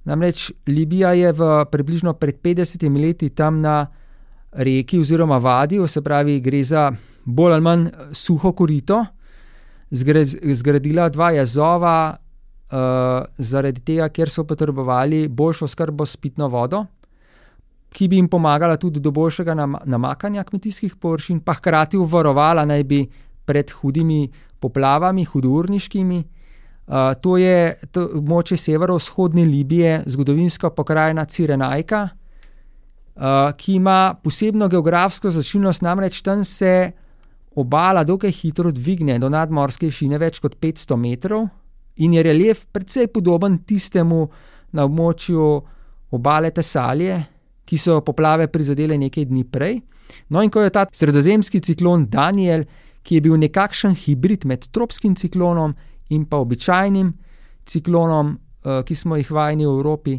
Namreč 0.04 0.50
Libija 0.66 1.12
je 1.12 1.32
v 1.32 1.48
približno 1.70 2.12
pred 2.12 2.40
50 2.42 3.00
leti 3.00 3.30
tam 3.30 3.60
na 3.60 3.86
reki 4.52 4.98
oziroma 4.98 5.38
vadiju, 5.38 5.86
se 5.86 6.02
pravi, 6.02 6.40
gre 6.40 6.64
za 6.64 6.90
bolj 7.24 7.52
ali 7.52 7.62
manj 7.62 7.86
suho 8.12 8.52
korito, 8.52 9.04
zgradila 10.52 11.08
dva 11.08 11.30
jezova, 11.30 12.16
uh, 12.16 12.78
zaradi 13.38 13.80
tega, 13.80 14.08
ker 14.08 14.30
so 14.30 14.44
potrebovali 14.44 15.28
boljšo 15.28 15.68
skrbo 15.68 16.06
s 16.06 16.16
pitno 16.16 16.48
vodo 16.48 16.86
ki 17.92 18.08
bi 18.08 18.16
jim 18.16 18.28
pomagala 18.28 18.76
tudi 18.76 19.00
do 19.00 19.10
boljšega 19.10 19.54
namakanja 19.84 20.44
kmetijskih 20.44 20.96
površin, 20.96 21.40
pa 21.40 21.54
hkrati 21.58 21.98
uvarovala 21.98 22.64
naj 22.64 22.84
bi 22.84 23.00
pred 23.44 23.70
hudimi 23.70 24.28
poplavami, 24.60 25.24
hudourniškimi. 25.24 26.22
Uh, 26.90 27.12
to 27.22 27.36
je 27.38 27.76
območje 28.18 28.56
severovzhodne 28.58 29.44
Libije, 29.46 30.00
zgodovinska 30.10 30.72
pokrajina 30.74 31.22
Cirenajka, 31.24 32.00
uh, 32.10 33.22
ki 33.54 33.76
ima 33.78 34.14
posebno 34.22 34.66
geografsko 34.68 35.30
značilnost, 35.30 35.84
namreč 35.86 36.18
tam 36.26 36.42
se 36.44 36.90
obala 37.54 38.02
dokaj 38.04 38.32
hitro 38.32 38.72
dvigne 38.74 39.18
do 39.22 39.30
nadmorske 39.30 39.86
višine 39.86 40.18
več 40.18 40.40
kot 40.42 40.56
500 40.58 40.96
metrov 40.98 41.46
in 42.02 42.14
je 42.14 42.24
relief 42.26 42.64
precej 42.72 43.06
podoben 43.14 43.60
tistemu 43.62 44.24
na 44.72 44.88
območju 44.88 45.46
obale 46.10 46.50
Tesalije, 46.50 47.20
ki 47.66 47.78
so 47.78 48.00
poplave 48.02 48.48
prizadele 48.50 48.98
nekaj 48.98 49.28
dni 49.30 49.44
prej. 49.46 49.78
No, 50.34 50.42
in 50.42 50.50
ko 50.50 50.64
je 50.64 50.74
ta 50.74 50.88
sredozemski 50.90 51.60
ciklon 51.62 52.08
Daniel, 52.10 52.64
ki 53.06 53.14
je 53.14 53.24
bil 53.24 53.38
nekakšen 53.38 53.94
hibrid 53.94 54.42
med 54.44 54.66
tropskim 54.74 55.14
ciklonom 55.14 55.70
in 55.70 55.89
pa 56.28 56.36
običajnim 56.36 57.12
ciklonom, 57.64 58.34
uh, 58.34 58.82
ki 58.84 58.94
smo 58.94 59.16
jih 59.16 59.30
vajeni 59.30 59.66
v 59.66 59.70
Evropi, 59.70 60.18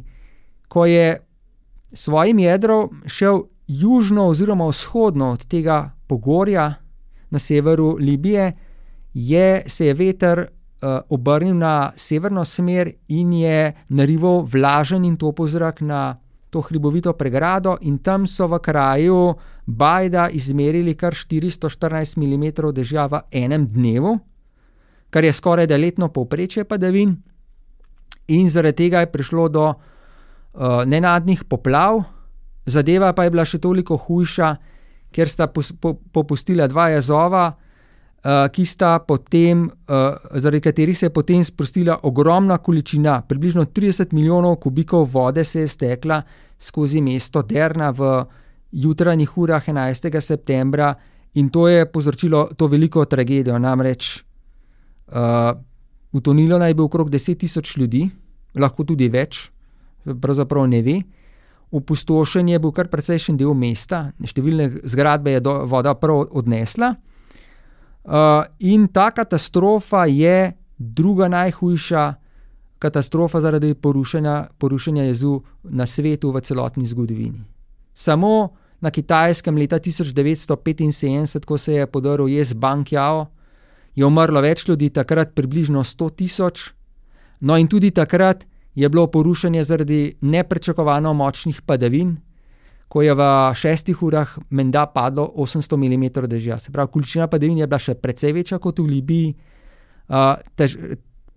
ko 0.68 0.86
je 0.86 1.18
svojim 1.94 2.40
jedrom 2.40 3.02
šel 3.06 3.44
južno 3.68 4.28
oziroma 4.28 4.66
vzhodno 4.68 5.30
od 5.30 5.46
tega 5.46 5.92
pogorja 6.08 6.74
na 7.30 7.40
severu 7.40 7.98
Libije, 8.00 8.52
je, 9.14 9.64
se 9.68 9.86
je 9.86 9.94
veter 9.94 10.40
uh, 10.40 11.00
obrnil 11.10 11.56
na 11.56 11.92
severno 11.96 12.46
smer 12.46 12.92
in 13.08 13.34
je 13.34 13.74
narival 13.90 14.46
vlažen 14.46 15.06
in 15.06 15.18
topov 15.18 15.48
zrak 15.48 15.82
na 15.82 16.18
to 16.52 16.62
hribovito 16.62 17.14
pregrado, 17.14 17.78
in 17.82 17.98
tam 17.98 18.28
so 18.28 18.48
v 18.48 18.60
kraju 18.60 19.34
Bajda 19.66 20.30
izmerili 20.30 20.96
kar 20.96 21.14
414 21.14 22.18
mm 22.20 22.74
dežja 22.76 23.08
v 23.08 23.22
enem 23.32 23.68
dnevu, 23.68 24.20
kar 25.12 25.24
je 25.28 25.34
skoraj 25.34 25.68
da 25.68 25.78
letno 25.78 26.08
povprečje 26.10 26.64
padavin, 26.64 27.16
in 28.28 28.50
zaradi 28.50 28.86
tega 28.86 29.00
je 29.04 29.12
prišlo 29.12 29.48
do 29.50 29.66
uh, 29.68 30.84
nenadnih 30.86 31.44
poplav. 31.44 32.04
Zadeva 32.66 33.14
pa 33.14 33.26
je 33.26 33.34
bila 33.34 33.46
še 33.46 33.60
toliko 33.60 33.98
hujša, 33.98 34.56
ker 35.12 35.30
sta 35.30 35.50
popustila 36.14 36.68
dva 36.72 36.88
jezova, 36.94 37.50
uh, 37.52 38.48
ki 38.54 38.66
sta 38.66 38.94
potem, 39.04 39.66
uh, 39.68 40.16
zaradi 40.40 40.64
katerih 40.64 40.98
se 40.98 41.10
je 41.10 41.14
potem 41.14 41.44
sprostila 41.44 42.00
ogromna 42.08 42.58
količina, 42.58 43.22
približno 43.28 43.66
30 43.66 44.14
milijonov 44.14 44.62
kubikov 44.64 45.10
vode 45.12 45.44
se 45.44 45.66
je 45.66 45.68
stekla 45.68 46.22
skozi 46.60 47.02
mesto 47.02 47.42
Derna 47.42 47.92
v 47.92 48.24
jutranjih 48.72 49.38
urah 49.38 49.64
11. 49.68 50.22
septembra, 50.22 50.94
in 51.34 51.50
to 51.50 51.68
je 51.68 51.86
povzročilo 51.86 52.50
to 52.56 52.68
veliko 52.68 53.06
tragedijo. 53.06 53.60
Namreč 53.60 54.31
uh, 55.12 55.52
utonilo 56.12 56.58
naj 56.60 56.74
bi 56.74 56.82
okrog 56.82 57.10
10 57.10 57.40
tisoč 57.40 57.78
ljudi, 57.78 58.06
lahko 58.56 58.84
tudi 58.84 59.10
več, 59.10 59.50
pravzaprav 60.06 60.68
ne 60.68 60.82
ve. 60.82 60.98
Opustošen 61.72 62.50
je 62.52 62.60
bil 62.60 62.74
kar 62.76 62.90
precejšen 62.92 63.38
del 63.40 63.54
mesta, 63.56 64.10
številne 64.28 64.84
zgradbe 64.84 65.38
je 65.38 65.44
do, 65.44 65.54
voda 65.72 65.94
prav 65.96 66.26
odnesla. 66.36 66.96
Uh, 68.02 68.44
in 68.60 68.88
ta 68.92 69.12
katastrofa 69.14 70.08
je 70.10 70.52
druga 70.78 71.30
najhujša 71.30 72.08
katastrofa 72.82 73.40
zaradi 73.40 73.76
porušenja, 73.78 74.48
porušenja 74.58 75.04
jezu 75.04 75.40
na 75.64 75.86
svetu 75.86 76.32
v 76.34 76.42
celotni 76.42 76.88
zgodovini. 76.90 77.44
Samo 77.94 78.50
na 78.82 78.90
Kitajskem 78.90 79.58
leta 79.58 79.78
1975, 79.80 81.46
ko 81.46 81.58
se 81.58 81.74
je 81.74 81.86
podaril 81.88 82.28
jez 82.28 82.54
Bankjao, 82.54 83.28
je 83.96 84.06
umrlo 84.06 84.42
več 84.42 84.68
ljudi, 84.68 84.90
takrat 84.90 85.36
približno 85.36 85.84
100 85.84 86.10
tisoč, 86.16 86.72
no 87.42 87.58
in 87.58 87.68
tudi 87.68 87.92
takrat 87.92 88.46
je 88.76 88.90
bilo 88.90 89.08
porušenje 89.12 89.64
zaradi 89.64 90.02
neprečakovano 90.22 91.14
močnih 91.14 91.62
padavin, 91.62 92.18
ko 92.88 93.02
je 93.02 93.14
v 93.16 93.24
šestih 93.56 94.04
urah 94.04 94.32
menda 94.50 94.86
padlo 94.86 95.32
800 95.36 95.78
mm 95.78 96.28
dežja. 96.28 96.58
Se 96.58 96.72
pravi, 96.72 96.92
količina 96.92 97.28
padavin 97.28 97.58
je 97.58 97.68
bila 97.68 97.80
še 97.80 97.96
precej 97.96 98.34
večja 98.36 98.60
kot 98.60 98.80
v 98.80 98.88
Libiji. 98.88 99.32
Uh, 100.12 100.36
tež, 100.60 100.76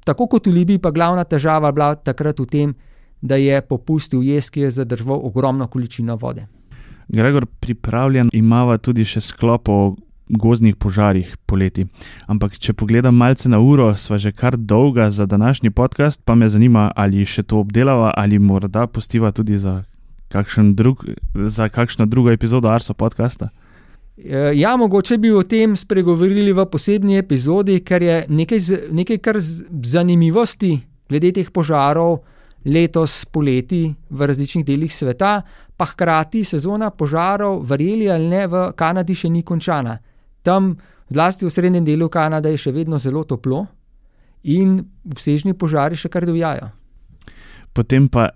tako 0.04 0.26
kot 0.26 0.46
v 0.50 0.54
Libiji, 0.54 0.82
pa 0.82 0.90
glavna 0.90 1.24
težava 1.24 1.70
bila 1.72 1.94
takrat 1.94 2.40
v 2.42 2.46
tem, 2.46 2.74
da 3.22 3.38
je 3.38 3.62
popustil 3.62 4.22
jez, 4.22 4.50
ki 4.50 4.66
je 4.66 4.70
zadržal 4.82 5.14
ogromno 5.14 5.66
količino 5.70 6.18
vode. 6.20 6.46
Gregor, 7.08 7.46
pripravljen 7.60 8.28
imamo 8.32 8.76
tudi 8.78 9.04
še 9.06 9.22
sklop 9.22 9.68
o 9.68 9.78
gozdnih 10.28 10.76
požarih 10.76 11.36
poleti. 11.46 11.86
Ampak, 12.26 12.58
če 12.58 12.72
pogledam 12.72 13.16
malce 13.16 13.48
na 13.48 13.60
uro, 13.60 13.90
sva 13.96 14.18
že 14.18 14.32
kar 14.32 14.56
dolga 14.56 15.10
za 15.10 15.26
današnji 15.26 15.70
podcast, 15.70 16.20
pa 16.24 16.34
me 16.34 16.48
zanima, 16.48 16.90
ali 16.96 17.24
še 17.24 17.42
to 17.42 17.60
obdelava 17.60 18.12
ali 18.16 18.38
morda 18.38 18.86
postiva 18.86 19.32
tudi 19.32 19.58
za 19.58 19.82
kakšen 20.32 20.72
drug, 20.74 21.04
za 21.34 21.68
kakšno 21.68 22.06
drugo 22.06 22.30
epizodo 22.30 22.68
Arso 22.68 22.94
podcasta? 22.94 23.48
E, 24.16 24.52
ja, 24.54 24.76
mogoče 24.76 25.18
bi 25.18 25.30
o 25.30 25.42
tem 25.42 25.76
spregovorili 25.76 26.52
v 26.52 26.66
posebni 26.70 27.18
epizodi, 27.18 27.80
ker 27.84 28.02
je 28.02 28.24
nekaj, 28.28 28.60
nekaj 28.90 29.18
kar 29.18 29.38
zanimivosti 29.38 30.78
glede 31.08 31.32
teh 31.34 31.50
požarov 31.50 32.22
letos 32.64 33.24
poleti 33.28 33.94
v 34.10 34.26
različnih 34.26 34.64
delih 34.64 34.92
sveta, 34.94 35.42
pa 35.76 35.84
hkrati 35.84 36.44
sezona 36.44 36.90
požarov, 36.90 37.60
verjeli 37.68 38.08
ali 38.10 38.28
ne, 38.28 38.46
v 38.48 38.64
Kanadi 38.76 39.14
še 39.14 39.28
ni 39.28 39.42
končana. 39.42 39.98
Tam, 40.44 40.74
zlasti 41.08 41.48
v 41.48 41.50
srednjem 41.50 41.84
delu 41.84 42.10
Kanade, 42.12 42.52
je 42.52 42.60
še 42.68 42.72
vedno 42.76 43.00
zelo 43.00 43.24
toplo 43.24 43.64
in 44.44 44.76
obsežni 45.08 45.56
požari 45.56 45.96
še 45.96 46.12
kar 46.12 46.28
divjajo. 46.28 46.68
Potem 47.72 48.06
pa 48.12 48.28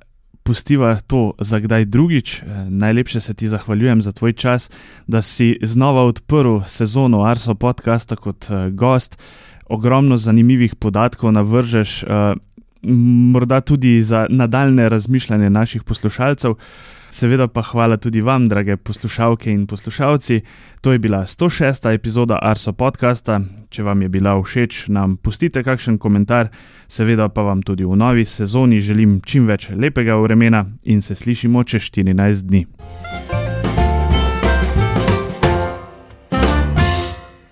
pustiva 0.49 0.97
to 1.05 1.37
za 1.37 1.61
kdaj 1.61 1.85
drugič. 1.85 2.41
Eh, 2.41 2.45
najlepše 2.73 3.21
se 3.21 3.35
ti 3.35 3.49
zahvaljujem 3.49 4.01
za 4.01 4.13
tvoj 4.13 4.33
čas, 4.33 4.71
da 5.07 5.21
si 5.23 5.59
znova 5.63 6.09
odprl 6.09 6.65
sezono 6.67 7.23
Arso 7.29 7.55
podcasta 7.55 8.17
kot 8.17 8.49
uh, 8.49 8.73
gost. 8.73 9.21
Ogromno 9.69 10.17
zanimivih 10.17 10.75
podatkov 10.81 11.33
navržeš, 11.37 12.03
uh, 12.03 12.33
morda 13.33 13.61
tudi 13.61 14.03
za 14.03 14.27
nadaljne 14.31 14.89
razmišljanje 14.89 15.51
naših 15.51 15.85
poslušalcev. 15.85 16.57
Seveda 17.11 17.49
pa 17.49 17.63
hvala 17.63 17.97
tudi 17.97 18.21
vam, 18.21 18.49
drage 18.49 18.77
poslušalke 18.77 19.51
in 19.51 19.67
poslušalci. 19.67 20.41
To 20.81 20.93
je 20.93 20.99
bila 20.99 21.23
106. 21.27 21.95
epizoda 21.95 22.39
Arso 22.43 22.73
podcasta. 22.73 23.41
Če 23.71 23.83
vam 23.83 24.03
je 24.03 24.09
bila 24.09 24.37
všeč, 24.43 24.89
nam 24.89 25.17
pustite 25.17 25.65
kakšen 25.65 25.99
komentar. 25.99 26.53
Seveda 26.89 27.29
pa 27.29 27.43
vam 27.43 27.63
tudi 27.63 27.85
v 27.85 27.97
novi 27.97 28.25
sezoni 28.25 28.81
želim 28.81 29.21
čim 29.25 29.47
več 29.47 29.71
lepega 29.71 30.17
vremena 30.17 30.67
in 30.85 31.03
se 31.03 31.15
slišimo 31.15 31.65
čez 31.65 31.89
14 31.91 32.47
dni. 32.49 32.67